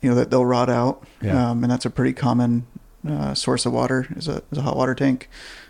you 0.00 0.08
know 0.10 0.16
that 0.16 0.30
they'll 0.30 0.46
rot 0.46 0.68
out, 0.70 1.04
Yeah. 1.20 1.50
um, 1.50 1.62
and 1.62 1.70
that's 1.70 1.84
a 1.84 1.90
pretty 1.90 2.12
common 2.12 2.66
uh, 3.08 3.34
source 3.34 3.66
of 3.66 3.72
water 3.72 4.06
is 4.16 4.28
a 4.28 4.42
is 4.50 4.58
a 4.58 4.62
hot 4.62 4.76
water 4.76 4.94
tank. 4.94 5.28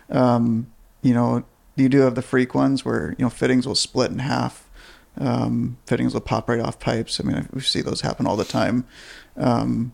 Um, 0.09 0.67
you 1.01 1.13
know, 1.13 1.43
you 1.75 1.89
do 1.89 1.99
have 2.01 2.15
the 2.15 2.21
freak 2.21 2.55
ones 2.55 2.85
where 2.85 3.15
you 3.17 3.25
know 3.25 3.29
fittings 3.29 3.67
will 3.67 3.75
split 3.75 4.09
in 4.11 4.19
half. 4.19 4.69
Um, 5.19 5.77
fittings 5.85 6.13
will 6.13 6.21
pop 6.21 6.47
right 6.49 6.59
off 6.59 6.79
pipes. 6.79 7.19
I 7.19 7.23
mean, 7.23 7.47
we 7.53 7.61
see 7.61 7.81
those 7.81 8.01
happen 8.01 8.25
all 8.25 8.35
the 8.37 8.45
time. 8.45 8.85
Um, 9.37 9.91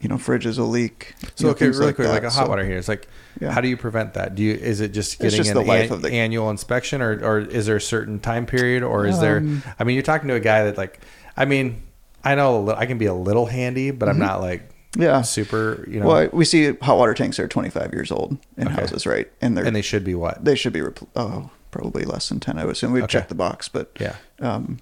you 0.00 0.08
know, 0.08 0.16
fridges 0.16 0.58
will 0.58 0.68
leak. 0.68 1.14
So 1.34 1.46
know, 1.46 1.50
okay, 1.52 1.68
really 1.68 1.92
quick, 1.92 2.06
that. 2.08 2.12
like 2.14 2.22
a 2.22 2.30
hot 2.30 2.44
So, 2.44 2.48
water 2.48 2.64
heater. 2.64 2.78
It's 2.78 2.88
like, 2.88 3.06
Yeah. 3.40 3.52
how 3.52 3.60
do 3.60 3.68
you 3.68 3.76
prevent 3.76 4.14
that? 4.14 4.34
Do 4.34 4.42
you 4.42 4.54
is 4.54 4.80
it 4.80 4.92
just 4.92 5.18
getting 5.18 5.36
just 5.36 5.50
an 5.50 5.56
the 5.56 5.62
life 5.62 5.90
an- 5.90 5.96
of 5.96 6.02
the- 6.02 6.10
annual 6.12 6.50
inspection, 6.50 7.02
or 7.02 7.12
or 7.22 7.38
is 7.40 7.66
there 7.66 7.76
a 7.76 7.80
certain 7.80 8.18
time 8.18 8.46
period, 8.46 8.82
or 8.82 9.06
is 9.06 9.20
there? 9.20 9.38
Um, 9.38 9.62
I 9.78 9.84
mean, 9.84 9.94
you're 9.94 10.02
talking 10.02 10.28
to 10.28 10.34
a 10.34 10.40
guy 10.40 10.64
that 10.64 10.78
like, 10.78 11.00
I 11.36 11.44
mean, 11.44 11.82
I 12.24 12.34
know 12.34 12.58
a 12.58 12.60
li- 12.60 12.74
I 12.76 12.86
can 12.86 12.98
be 12.98 13.06
a 13.06 13.14
little 13.14 13.46
handy, 13.46 13.90
but 13.90 14.08
I'm 14.08 14.16
Mhm. 14.16 14.20
not 14.20 14.40
like 14.40 14.68
Yeah. 14.96 15.22
super, 15.22 15.84
you 15.88 16.00
know. 16.00 16.06
Well, 16.06 16.28
we 16.32 16.44
see 16.44 16.72
hot 16.82 16.98
water 16.98 17.14
tanks 17.14 17.36
that 17.36 17.44
are 17.44 17.48
25 17.48 17.92
years 17.92 18.10
old 18.10 18.36
in 18.56 18.66
Okay. 18.68 18.76
houses, 18.80 19.06
right? 19.06 19.30
And 19.40 19.56
they're 19.56 19.64
and 19.64 19.76
they 19.76 19.82
should 19.82 20.04
be 20.04 20.14
what? 20.14 20.44
they 20.44 20.54
should 20.54 20.72
be 20.72 20.80
repl- 20.80 21.06
oh 21.14 21.50
probably 21.70 22.04
less 22.04 22.28
than 22.28 22.40
10 22.40 22.58
i 22.58 22.64
would 22.64 22.72
assume 22.72 22.90
we've 22.90 23.04
Okay. 23.04 23.12
checked 23.12 23.28
the 23.28 23.34
box 23.36 23.68
but 23.68 23.92
Yeah. 24.00 24.14
um 24.40 24.78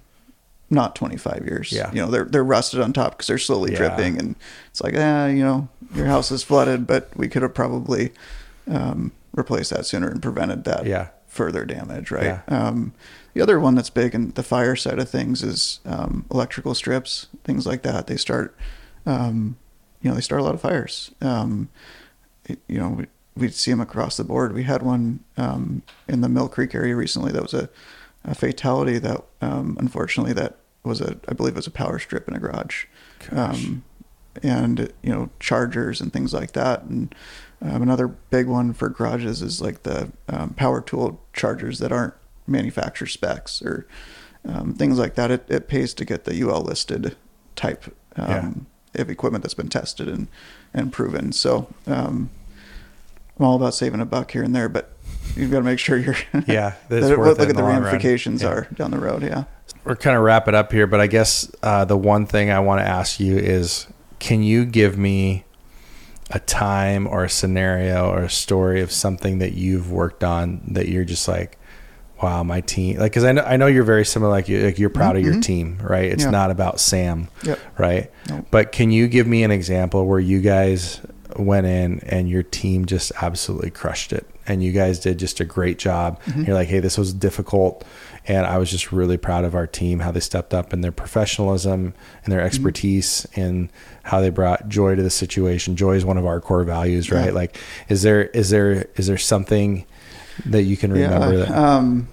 not 0.69 0.95
25 0.95 1.45
years 1.45 1.71
Yeah. 1.71 1.91
you 1.91 1.99
know 2.01 2.11
they're 2.11 2.25
they're 2.25 2.43
rusted 2.43 2.79
on 2.79 2.93
top 2.93 3.11
because 3.13 3.27
they're 3.27 3.37
slowly 3.37 3.71
Yeah. 3.71 3.77
dripping 3.77 4.19
and 4.19 4.35
it's 4.69 4.81
like 4.81 4.93
ah 4.97 5.25
you 5.27 5.43
know 5.43 5.67
your 5.95 6.05
house 6.05 6.31
is 6.31 6.43
flooded 6.43 6.85
but 6.85 7.09
we 7.15 7.27
could 7.27 7.41
have 7.41 7.53
probably 7.53 8.11
um 8.69 9.11
replaced 9.33 9.71
that 9.71 9.85
sooner 9.85 10.07
and 10.09 10.21
prevented 10.21 10.63
that 10.65 10.85
Yeah. 10.85 11.07
further 11.27 11.65
damage 11.65 12.11
right 12.11 12.23
Yeah. 12.25 12.41
um 12.69 12.93
the 13.33 13.41
other 13.41 13.59
one 13.59 13.75
that's 13.75 13.89
big 13.89 14.13
in 14.15 14.31
the 14.31 14.43
fire 14.43 14.75
side 14.75 14.99
of 14.99 15.07
things 15.09 15.43
is 15.43 15.79
um, 15.85 16.25
electrical 16.31 16.73
strips 16.75 17.27
things 17.43 17.65
like 17.65 17.83
that 17.83 18.07
they 18.07 18.17
start 18.17 18.55
um, 19.05 19.55
you 20.01 20.09
know 20.09 20.15
they 20.15 20.21
start 20.21 20.41
a 20.41 20.43
lot 20.43 20.53
of 20.55 20.61
fires 20.61 21.11
um, 21.21 21.69
it- 22.45 22.59
you 22.67 22.77
know, 22.79 22.89
we, 22.89 23.05
we'd 23.35 23.53
see 23.53 23.71
them 23.71 23.79
across 23.79 24.17
the 24.17 24.23
board. 24.23 24.53
We 24.53 24.63
had 24.63 24.81
one 24.81 25.19
um, 25.37 25.83
in 26.07 26.21
the 26.21 26.27
Mill 26.27 26.49
Creek 26.49 26.73
area 26.75 26.95
recently 26.95 27.31
that 27.31 27.41
was 27.41 27.53
a, 27.53 27.69
a 28.25 28.33
fatality 28.35 28.97
that, 28.97 29.23
um, 29.41 29.77
unfortunately, 29.79 30.33
that 30.33 30.57
was 30.83 31.01
a, 31.01 31.17
I 31.27 31.33
believe 31.33 31.53
it 31.53 31.57
was 31.57 31.67
a 31.67 31.71
power 31.71 31.99
strip 31.99 32.27
in 32.27 32.35
a 32.35 32.39
garage. 32.39 32.85
Um, 33.31 33.83
and, 34.43 34.91
you 35.01 35.11
know, 35.11 35.29
chargers 35.39 35.99
and 35.99 36.13
things 36.13 36.33
like 36.33 36.53
that. 36.53 36.83
And 36.83 37.13
um, 37.61 37.81
another 37.81 38.07
big 38.07 38.47
one 38.47 38.71
for 38.73 38.87
garages 38.89 39.41
is 39.41 39.61
like 39.61 39.83
the 39.83 40.11
um, 40.29 40.51
power 40.51 40.79
tool 40.81 41.19
chargers 41.33 41.79
that 41.79 41.91
aren't 41.91 42.13
manufacturer 42.47 43.07
specs 43.07 43.61
or 43.61 43.85
um, 44.45 44.73
things 44.73 44.97
like 44.97 45.15
that. 45.15 45.29
It, 45.31 45.45
it 45.49 45.67
pays 45.67 45.93
to 45.95 46.05
get 46.05 46.23
the 46.23 46.41
UL 46.41 46.61
listed 46.61 47.17
type 47.57 47.93
um, 48.15 48.67
of 48.95 49.09
equipment 49.09 49.43
that's 49.43 49.53
been 49.53 49.67
tested 49.69 50.07
and, 50.07 50.27
and 50.73 50.93
proven. 50.93 51.33
So, 51.33 51.67
um, 51.85 52.29
I'm 53.37 53.45
all 53.45 53.55
about 53.55 53.73
saving 53.73 53.99
a 54.01 54.05
buck 54.05 54.31
here 54.31 54.43
and 54.43 54.53
there, 54.55 54.67
but 54.69 54.91
you've 55.35 55.49
got 55.51 55.57
to 55.59 55.63
make 55.63 55.79
sure 55.79 55.97
you're 55.97 56.15
Yeah, 56.45 56.75
that 56.87 56.89
that 56.89 56.97
it's 56.97 57.07
it- 57.09 57.17
worth 57.19 57.39
look 57.39 57.39
at 57.39 57.47
the 57.47 57.53
the 57.53 57.61
long 57.61 57.73
run. 57.75 57.83
ramifications 57.83 58.41
Yeah. 58.41 58.49
are 58.49 58.67
down 58.73 58.91
the 58.91 58.99
road. 58.99 59.23
Yeah. 59.23 59.45
We're 59.89 59.95
kind 59.95 60.15
of 60.15 60.21
wrap 60.23 60.47
it 60.47 60.53
up 60.53 60.71
here, 60.71 60.85
but 60.85 61.01
I 61.01 61.07
guess 61.07 61.51
uh, 61.63 61.83
the 61.83 61.97
one 61.97 62.27
thing 62.27 62.51
I 62.51 62.59
want 62.59 62.79
to 62.79 62.87
ask 62.87 63.19
you 63.19 63.37
is, 63.37 63.87
can 64.19 64.43
you 64.43 64.63
give 64.65 64.97
me 64.99 65.45
a 66.29 66.39
time 66.39 67.07
or 67.07 67.23
a 67.23 67.29
scenario 67.29 68.07
or 68.11 68.19
a 68.19 68.29
story 68.29 68.81
of 68.81 68.91
something 68.91 69.39
that 69.39 69.53
you've 69.53 69.91
worked 69.91 70.23
on 70.23 70.61
that 70.67 70.87
you're 70.89 71.05
just 71.05 71.27
like, 71.27 71.57
wow, 72.21 72.43
my 72.43 72.61
team, 72.61 72.99
like, 72.99 73.11
because 73.13 73.23
I 73.23 73.31
know 73.31 73.41
I 73.41 73.57
know 73.57 73.65
you're 73.65 73.83
very 73.83 74.05
similar, 74.05 74.29
like, 74.29 74.47
you, 74.47 74.61
like 74.63 74.77
you're 74.77 74.91
proud 74.91 75.15
of 75.15 75.23
your 75.23 75.33
Mhm. 75.35 75.41
team, 75.41 75.79
right? 75.81 76.05
It's 76.05 76.25
Yeah. 76.25 76.29
not 76.29 76.51
about 76.51 76.79
Sam, 76.79 77.29
Yep. 77.43 77.57
right? 77.79 78.11
Nope. 78.29 78.45
But 78.51 78.71
can 78.71 78.91
you 78.91 79.07
give 79.07 79.25
me 79.25 79.41
an 79.43 79.49
example 79.49 80.05
where 80.05 80.19
you 80.19 80.39
guys 80.41 80.99
went 81.39 81.65
in 81.65 81.99
and 82.01 82.29
your 82.29 82.43
team 82.43 82.85
just 82.85 83.11
absolutely 83.21 83.69
crushed 83.71 84.11
it 84.13 84.25
and 84.47 84.61
you 84.63 84.71
guys 84.71 84.99
did 84.99 85.17
just 85.17 85.39
a 85.39 85.45
great 85.45 85.77
job 85.79 86.19
Mm-hmm. 86.23 86.43
you're 86.45 86.55
like 86.55 86.67
hey 86.67 86.79
this 86.79 86.97
was 86.97 87.13
difficult 87.13 87.83
and 88.27 88.45
i 88.45 88.57
was 88.57 88.69
just 88.69 88.91
really 88.91 89.17
proud 89.17 89.45
of 89.45 89.55
our 89.55 89.65
team 89.67 89.99
how 89.99 90.11
they 90.11 90.19
stepped 90.19 90.53
up 90.53 90.73
and 90.73 90.83
their 90.83 90.91
professionalism 90.91 91.73
and 91.73 91.93
Mm-hmm. 91.93 92.31
their 92.31 92.41
expertise 92.41 93.25
and 93.35 93.69
how 94.03 94.19
they 94.21 94.29
brought 94.29 94.67
joy 94.69 94.95
to 94.95 95.01
the 95.03 95.09
situation 95.09 95.75
joy 95.75 95.95
is 95.95 96.03
one 96.05 96.17
of 96.17 96.25
our 96.25 96.41
core 96.41 96.63
values 96.63 97.11
right 97.11 97.27
Yeah. 97.27 97.31
like 97.31 97.57
is 97.89 98.01
there 98.01 98.23
is 98.25 98.49
there 98.49 98.87
is 98.95 99.07
there 99.07 99.17
something 99.17 99.85
that 100.45 100.63
you 100.63 100.77
can 100.77 100.91
remember 100.91 101.33
yeah. 101.33 101.45
that 101.45 101.51
Um, 101.51 102.07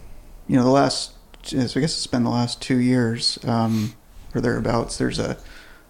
you 0.49 0.57
know, 0.57 0.63
the 0.65 0.71
last, 0.71 1.13
so 1.43 1.59
I 1.59 1.63
guess 1.65 1.75
it's 1.97 2.07
been 2.07 2.23
the 2.25 2.31
last 2.31 2.61
two 2.63 2.77
years 2.79 3.37
um, 3.45 3.95
or 4.35 4.41
thereabouts. 4.41 4.97
There's 4.99 5.19
a 5.19 5.37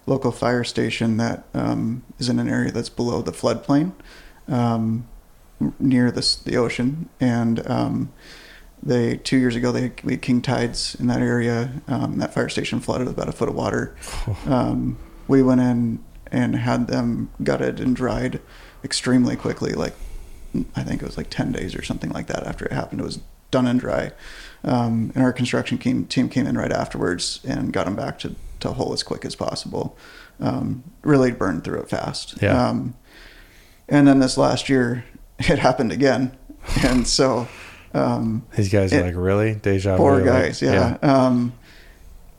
local 0.07 0.33
fire 0.33 0.65
station 0.65 1.17
that 1.17 1.45
um, 1.55 2.03
is 2.19 2.29
in 2.29 2.39
an 2.39 2.49
area 2.49 2.71
that's 2.71 2.89
below 2.89 3.23
the 3.23 3.33
floodplain, 3.33 3.93
um, 4.49 5.07
near 5.79 6.11
the 6.11 6.39
the 6.45 6.57
ocean, 6.57 7.09
and 7.21 7.69
um, 7.69 8.13
they 8.83 9.17
two 9.17 9.37
years 9.37 9.57
ago 9.57 9.73
they 9.73 9.93
we 10.05 10.13
had 10.13 10.23
king 10.23 10.43
tides 10.43 10.95
in 10.97 11.07
that 11.09 11.21
area. 11.21 11.83
Um, 11.89 12.19
that 12.19 12.33
fire 12.35 12.49
station 12.49 12.81
flooded 12.81 13.07
with 13.07 13.17
about 13.17 13.29
a 13.29 13.33
foot 13.33 13.49
of 13.49 13.55
water. 13.55 13.97
Um, 14.47 14.99
we 15.29 15.43
went 15.43 15.61
in 15.61 16.05
and 16.31 16.55
had 16.55 16.87
them 16.87 17.31
gutted 17.43 17.81
and 17.81 17.97
dried 17.97 18.41
extremely 18.85 19.35
quickly, 19.35 19.73
like 19.73 19.95
I 20.75 20.83
think 20.83 21.03
it 21.03 21.07
was 21.07 21.17
like 21.17 21.31
10 21.31 21.53
days 21.53 21.75
or 21.75 21.83
something 21.83 22.11
like 22.11 22.29
that 22.29 22.45
after 22.45 22.65
it 22.65 22.73
happened. 22.73 23.01
It 23.01 23.05
was 23.05 23.21
done 23.51 23.67
and 23.67 23.79
dry. 23.79 24.13
Um, 24.65 25.13
and 25.15 25.23
our 25.23 25.33
construction 25.33 25.79
team, 25.79 26.07
team 26.07 26.29
came 26.29 26.47
in 26.47 26.57
right 26.57 26.73
afterwards 26.73 27.41
and 27.47 27.73
got 27.73 27.85
them 27.85 27.97
back 27.97 28.19
to, 28.21 28.35
to 28.67 28.73
whole 28.75 28.93
as 28.93 29.03
quick 29.03 29.25
as 29.25 29.35
possible. 29.35 29.97
Um, 30.41 30.85
really 31.03 31.33
burned 31.33 31.65
through 31.65 31.81
it 31.81 31.89
fast. 31.89 32.41
Yeah. 32.43 32.69
Um, 32.69 32.95
and 33.89 34.07
then 34.07 34.19
this 34.19 34.37
last 34.37 34.69
year, 34.69 35.05
it 35.39 35.59
happened 35.59 35.93
again. 35.93 36.37
And 36.85 37.07
so, 37.07 37.47
um, 37.95 38.45
these 38.57 38.69
guys 38.71 38.93
are 38.93 38.99
it- 39.01 39.05
like 39.05 39.15
really 39.17 39.55
deja 39.55 39.93
vu 39.93 39.99
Poor 39.99 40.17
like, 40.17 40.25
guys, 40.25 40.61
yeah. 40.63 40.99
Um, 41.01 41.53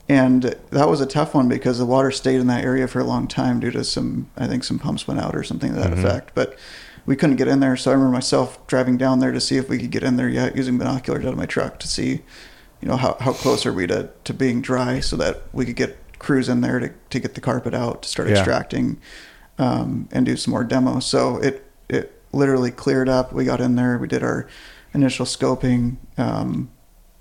and 0.10 0.44
that 0.72 0.88
was 0.88 1.02
a 1.02 1.06
tough 1.06 1.34
one 1.34 1.50
because 1.50 1.80
the 1.80 1.86
water 1.86 2.12
stayed 2.12 2.40
in 2.40 2.48
that 2.48 2.64
area 2.64 2.88
for 2.88 3.00
a 3.00 3.04
long 3.04 3.28
time 3.28 3.60
due 3.60 3.72
to 3.72 3.84
some, 3.84 4.30
I 4.38 4.48
think 4.48 4.64
some 4.64 4.80
pumps 4.80 5.08
went 5.08 5.20
out 5.20 5.36
or 5.36 5.44
something 5.44 5.74
to 5.74 5.80
that 5.80 5.92
Mhm. 5.92 6.00
effect. 6.00 6.32
But 6.34 6.58
we 7.06 7.16
couldn't 7.16 7.36
get 7.38 7.48
in 7.48 7.60
there, 7.62 7.76
so 7.78 7.92
I 7.92 7.94
remember 7.94 8.14
myself 8.14 8.66
driving 8.68 8.98
down 8.98 9.20
there 9.20 9.32
to 9.32 9.40
see 9.42 9.58
if 9.58 9.68
we 9.70 9.78
could 9.80 9.92
get 9.92 10.04
in 10.04 10.16
there 10.18 10.30
yet, 10.30 10.56
using 10.56 10.78
binoculars 10.78 11.26
out 11.26 11.32
of 11.34 11.38
my 11.38 11.46
truck 11.46 11.80
to 11.80 11.88
see, 11.88 12.22
you 12.82 12.88
know, 12.88 12.98
how, 12.98 13.18
how 13.20 13.34
close 13.34 13.66
are 13.66 13.74
we 13.74 13.88
to, 13.88 14.10
to 14.26 14.34
being 14.34 14.62
dry 14.62 15.00
so 15.00 15.16
that 15.18 15.44
we 15.54 15.66
could 15.66 15.76
get 15.78 15.98
crews 16.20 16.50
in 16.50 16.62
there 16.62 16.80
to, 16.80 16.92
to 17.10 17.20
get 17.20 17.36
the 17.36 17.42
carpet 17.42 17.74
out, 17.74 18.04
to 18.04 18.10
start 18.10 18.28
Yeah. 18.30 18.36
extracting, 18.36 18.98
um, 19.60 20.08
and 20.12 20.26
do 20.26 20.36
some 20.38 20.52
more 20.52 20.64
demos. 20.64 21.06
So 21.06 21.38
it, 21.38 21.66
it 21.90 22.22
literally 22.32 22.72
cleared 22.72 23.10
up. 23.10 23.32
We 23.34 23.46
got 23.46 23.62
in 23.62 23.76
there, 23.76 23.98
we 23.98 24.08
did 24.08 24.24
our 24.24 24.48
initial 24.94 25.26
scoping, 25.26 25.98
um, 26.18 26.70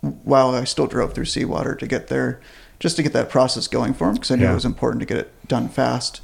while 0.00 0.54
I 0.54 0.64
still 0.64 0.86
drove 0.86 1.14
through 1.14 1.24
seawater 1.24 1.74
to 1.74 1.86
get 1.86 2.08
there, 2.08 2.40
just 2.78 2.96
to 2.96 3.02
get 3.02 3.12
that 3.14 3.28
process 3.30 3.66
going 3.68 3.94
for 3.94 4.08
him 4.08 4.14
because 4.14 4.30
I 4.30 4.36
knew 4.36 4.44
Yeah. 4.44 4.52
it 4.52 4.54
was 4.54 4.64
important 4.64 5.00
to 5.00 5.06
get 5.06 5.16
it 5.18 5.48
done 5.48 5.68
fast. 5.68 6.20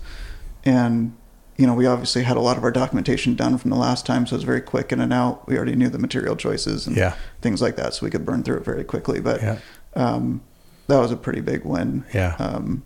And 0.64 1.14
you 1.58 1.66
know, 1.66 1.74
we 1.74 1.86
obviously 1.86 2.22
had 2.22 2.36
a 2.36 2.40
lot 2.40 2.56
of 2.56 2.64
our 2.64 2.70
documentation 2.72 3.36
done 3.36 3.58
from 3.58 3.70
the 3.70 3.76
last 3.76 4.06
time, 4.06 4.26
so 4.26 4.34
it 4.34 4.38
was 4.38 4.44
very 4.44 4.62
quick 4.62 4.90
in 4.90 5.00
and 5.00 5.12
out. 5.12 5.46
We 5.46 5.56
already 5.56 5.76
knew 5.76 5.90
the 5.90 5.98
material 5.98 6.34
choices 6.34 6.86
and 6.86 6.96
Yeah. 6.96 7.12
things 7.42 7.60
like 7.60 7.76
that, 7.76 7.92
so 7.94 8.04
we 8.06 8.10
could 8.10 8.24
burn 8.24 8.42
through 8.42 8.56
it 8.56 8.64
very 8.64 8.82
quickly. 8.84 9.20
But 9.20 9.42
Yeah. 9.42 9.58
um, 9.94 10.40
that 10.88 10.98
was 10.98 11.10
a 11.12 11.16
pretty 11.16 11.40
big 11.40 11.64
win. 11.64 12.04
Yeah. 12.12 12.36
Um, 12.38 12.82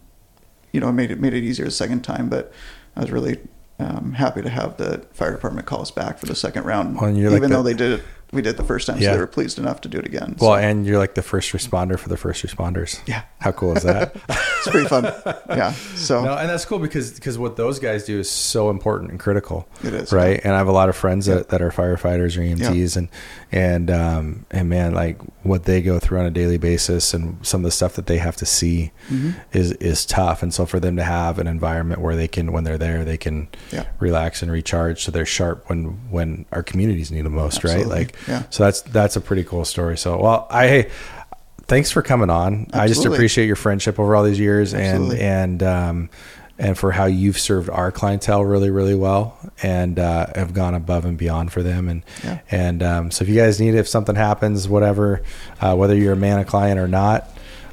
you 0.73 0.81
know, 0.81 0.89
it 0.89 0.93
made 0.93 1.11
it 1.11 1.21
made 1.21 1.35
it 1.35 1.43
easier 1.43 1.65
the 1.65 1.71
second 1.71 2.03
time, 2.03 2.29
but 2.29 2.53
I 2.97 3.01
was 3.01 3.11
really 3.11 3.39
um, 3.79 4.13
happy 4.13 4.43
to 4.43 4.49
have 4.49 4.77
the 4.77 5.05
fire 5.13 5.33
department 5.33 5.67
call 5.67 5.83
us 5.83 5.91
back 5.91 6.19
for 6.19 6.27
the 6.27 6.35
second 6.35 6.65
round, 6.65 6.99
Well, 7.01 7.11
you're 7.15 7.31
like 7.31 7.39
even 7.39 7.51
the- 7.51 7.57
though 7.57 7.63
they 7.63 7.75
did 7.75 7.93
it 8.01 8.05
we 8.33 8.43
did 8.43 8.57
the 8.57 8.65
first 8.65 8.87
time, 8.89 8.97
so 8.99 9.05
Yeah. 9.05 9.13
they 9.13 9.19
were 9.19 9.27
pleased 9.27 9.59
enough 9.59 9.81
to 9.83 9.89
do 9.89 9.99
it 9.99 10.05
again. 10.07 10.37
Well, 10.41 10.51
so, 10.53 10.55
and 10.57 10.85
you're 10.85 10.99
like 10.99 11.15
the 11.15 11.23
first 11.23 11.53
responder 11.53 11.99
for 11.99 12.09
the 12.09 12.17
first 12.17 12.45
responders. 12.45 12.99
yeah, 13.07 13.23
How 13.39 13.53
cool 13.53 13.77
is 13.77 13.85
that? 13.85 14.17
it's 14.29 14.69
pretty 14.69 14.89
fun. 14.89 15.05
Yeah, 15.49 15.71
so 15.95 16.25
no, 16.25 16.37
and 16.37 16.49
that's 16.49 16.65
cool 16.65 16.79
because 16.81 17.13
because 17.13 17.39
what 17.39 17.57
those 17.57 17.79
guys 17.79 18.05
do 18.05 18.19
is 18.19 18.29
so 18.29 18.69
important 18.71 19.11
and 19.13 19.21
critical. 19.21 19.69
It 19.85 19.95
is, 19.95 20.13
right. 20.13 20.41
And 20.43 20.55
I 20.55 20.59
have 20.59 20.67
a 20.69 20.73
lot 20.73 20.89
of 20.89 20.97
friends 20.97 21.27
that, 21.27 21.51
that 21.51 21.63
are 21.63 21.71
firefighters 21.71 22.37
or 22.37 22.41
EMTs, 22.43 22.97
and 22.97 23.09
and 23.53 23.91
um, 23.91 24.45
and 24.51 24.69
man, 24.69 24.93
like 24.93 25.19
what 25.45 25.65
they 25.65 25.81
go 25.81 25.99
through 26.01 26.19
on 26.19 26.27
a 26.27 26.31
daily 26.31 26.59
basis, 26.59 27.15
and 27.15 27.39
some 27.47 27.61
of 27.61 27.65
the 27.65 27.71
stuff 27.71 27.95
that 27.95 28.07
they 28.07 28.19
have 28.19 28.37
to 28.37 28.47
see 28.47 28.91
Mm-hmm. 29.11 29.31
is 29.53 29.71
is 29.75 30.05
tough. 30.05 30.43
And 30.43 30.53
so 30.53 30.67
for 30.67 30.81
them 30.81 30.97
to 30.97 31.05
have 31.05 31.39
an 31.39 31.47
environment 31.47 32.01
where 32.01 32.17
they 32.17 32.27
can, 32.27 32.51
when 32.51 32.65
they're 32.65 32.77
there, 32.79 33.05
they 33.05 33.17
can 33.17 33.49
Yeah. 33.71 33.85
relax 34.01 34.43
and 34.43 34.51
recharge, 34.51 35.05
so 35.05 35.13
they're 35.13 35.25
sharp 35.25 35.71
when 35.71 36.01
when 36.11 36.45
our 36.51 36.65
communities 36.65 37.13
need 37.13 37.25
them 37.25 37.35
most. 37.35 37.63
Right. 37.63 37.87
Like 37.87 38.16
Yeah. 38.29 38.43
so 38.51 38.65
that's 38.65 38.83
that's 38.83 39.17
a 39.17 39.21
pretty 39.21 39.45
cool 39.45 39.65
story. 39.65 39.97
So 39.99 40.19
well, 40.21 40.47
I. 40.51 40.67
Hey, 40.69 40.91
Thanks 41.69 41.91
for 41.91 42.01
coming 42.01 42.31
on. 42.31 42.69
I 42.73 42.87
just 42.87 43.05
appreciate 43.07 43.47
your 43.47 43.57
friendship 43.57 43.99
over 43.99 44.15
all 44.15 44.23
these 44.23 44.39
years, 44.39 44.73
Absolutely. 44.73 45.21
and 45.21 45.61
and 45.61 45.63
um, 45.65 46.11
and 46.61 46.79
for 46.79 46.93
how 46.93 47.07
you've 47.07 47.41
served 47.41 47.69
our 47.69 47.91
clientele 47.91 48.45
really 48.45 48.71
really 48.71 48.95
well 48.95 49.37
and 49.65 49.99
uh, 49.99 50.27
have 50.37 50.55
gone 50.55 50.77
above 50.77 51.05
and 51.05 51.19
beyond 51.19 51.51
for 51.53 51.65
them 51.65 51.89
and 51.89 52.05
Yeah. 52.23 52.39
and 52.53 52.83
um, 52.85 53.11
so 53.11 53.25
if 53.25 53.29
you 53.29 53.35
guys 53.35 53.61
need 53.61 53.75
if 53.75 53.89
something 53.89 54.15
happens 54.15 54.69
whatever 54.69 55.23
uh, 55.61 55.75
whether 55.75 55.97
you're 55.97 56.13
a 56.13 56.17
man 56.17 56.39
a 56.39 56.45
client 56.45 56.79
or 56.79 56.87
not 56.87 57.29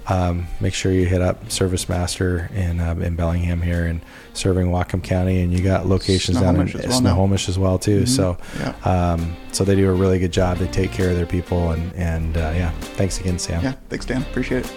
um, 0.07 0.47
make 0.59 0.73
sure 0.73 0.91
you 0.91 1.05
hit 1.05 1.21
up 1.21 1.49
Service 1.51 1.87
Master 1.87 2.49
in 2.53 2.79
um, 2.79 3.01
in 3.01 3.15
Bellingham 3.15 3.61
here 3.61 3.85
and 3.85 4.01
serving 4.33 4.67
Whatcom 4.67 5.03
County 5.03 5.41
and 5.41 5.53
you 5.53 5.63
got 5.63 5.85
locations 5.85 6.39
down 6.39 6.55
in 6.59 6.67
Snohomish 6.67 6.75
as 6.75 7.01
well 7.01 7.01
now. 7.01 7.33
As 7.33 7.59
well 7.59 7.79
too 7.79 8.05
so 8.05 8.37
Yeah. 8.59 8.73
um, 9.13 9.35
so 9.51 9.63
they 9.63 9.75
do 9.75 9.89
a 9.89 9.93
really 9.93 10.19
good 10.19 10.33
job 10.33 10.57
they 10.57 10.67
take 10.67 10.91
care 10.91 11.09
of 11.09 11.15
their 11.15 11.25
people 11.25 11.71
and 11.71 11.93
and 11.95 12.35
uh, 12.37 12.51
yeah 12.55 12.71
thanks 12.97 13.19
again 13.19 13.39
Sam 13.39 13.63
yeah. 13.63 13.73
Thanks, 13.89 14.05
Dan. 14.05 14.21
Appreciate 14.23 14.65
it. 14.65 14.73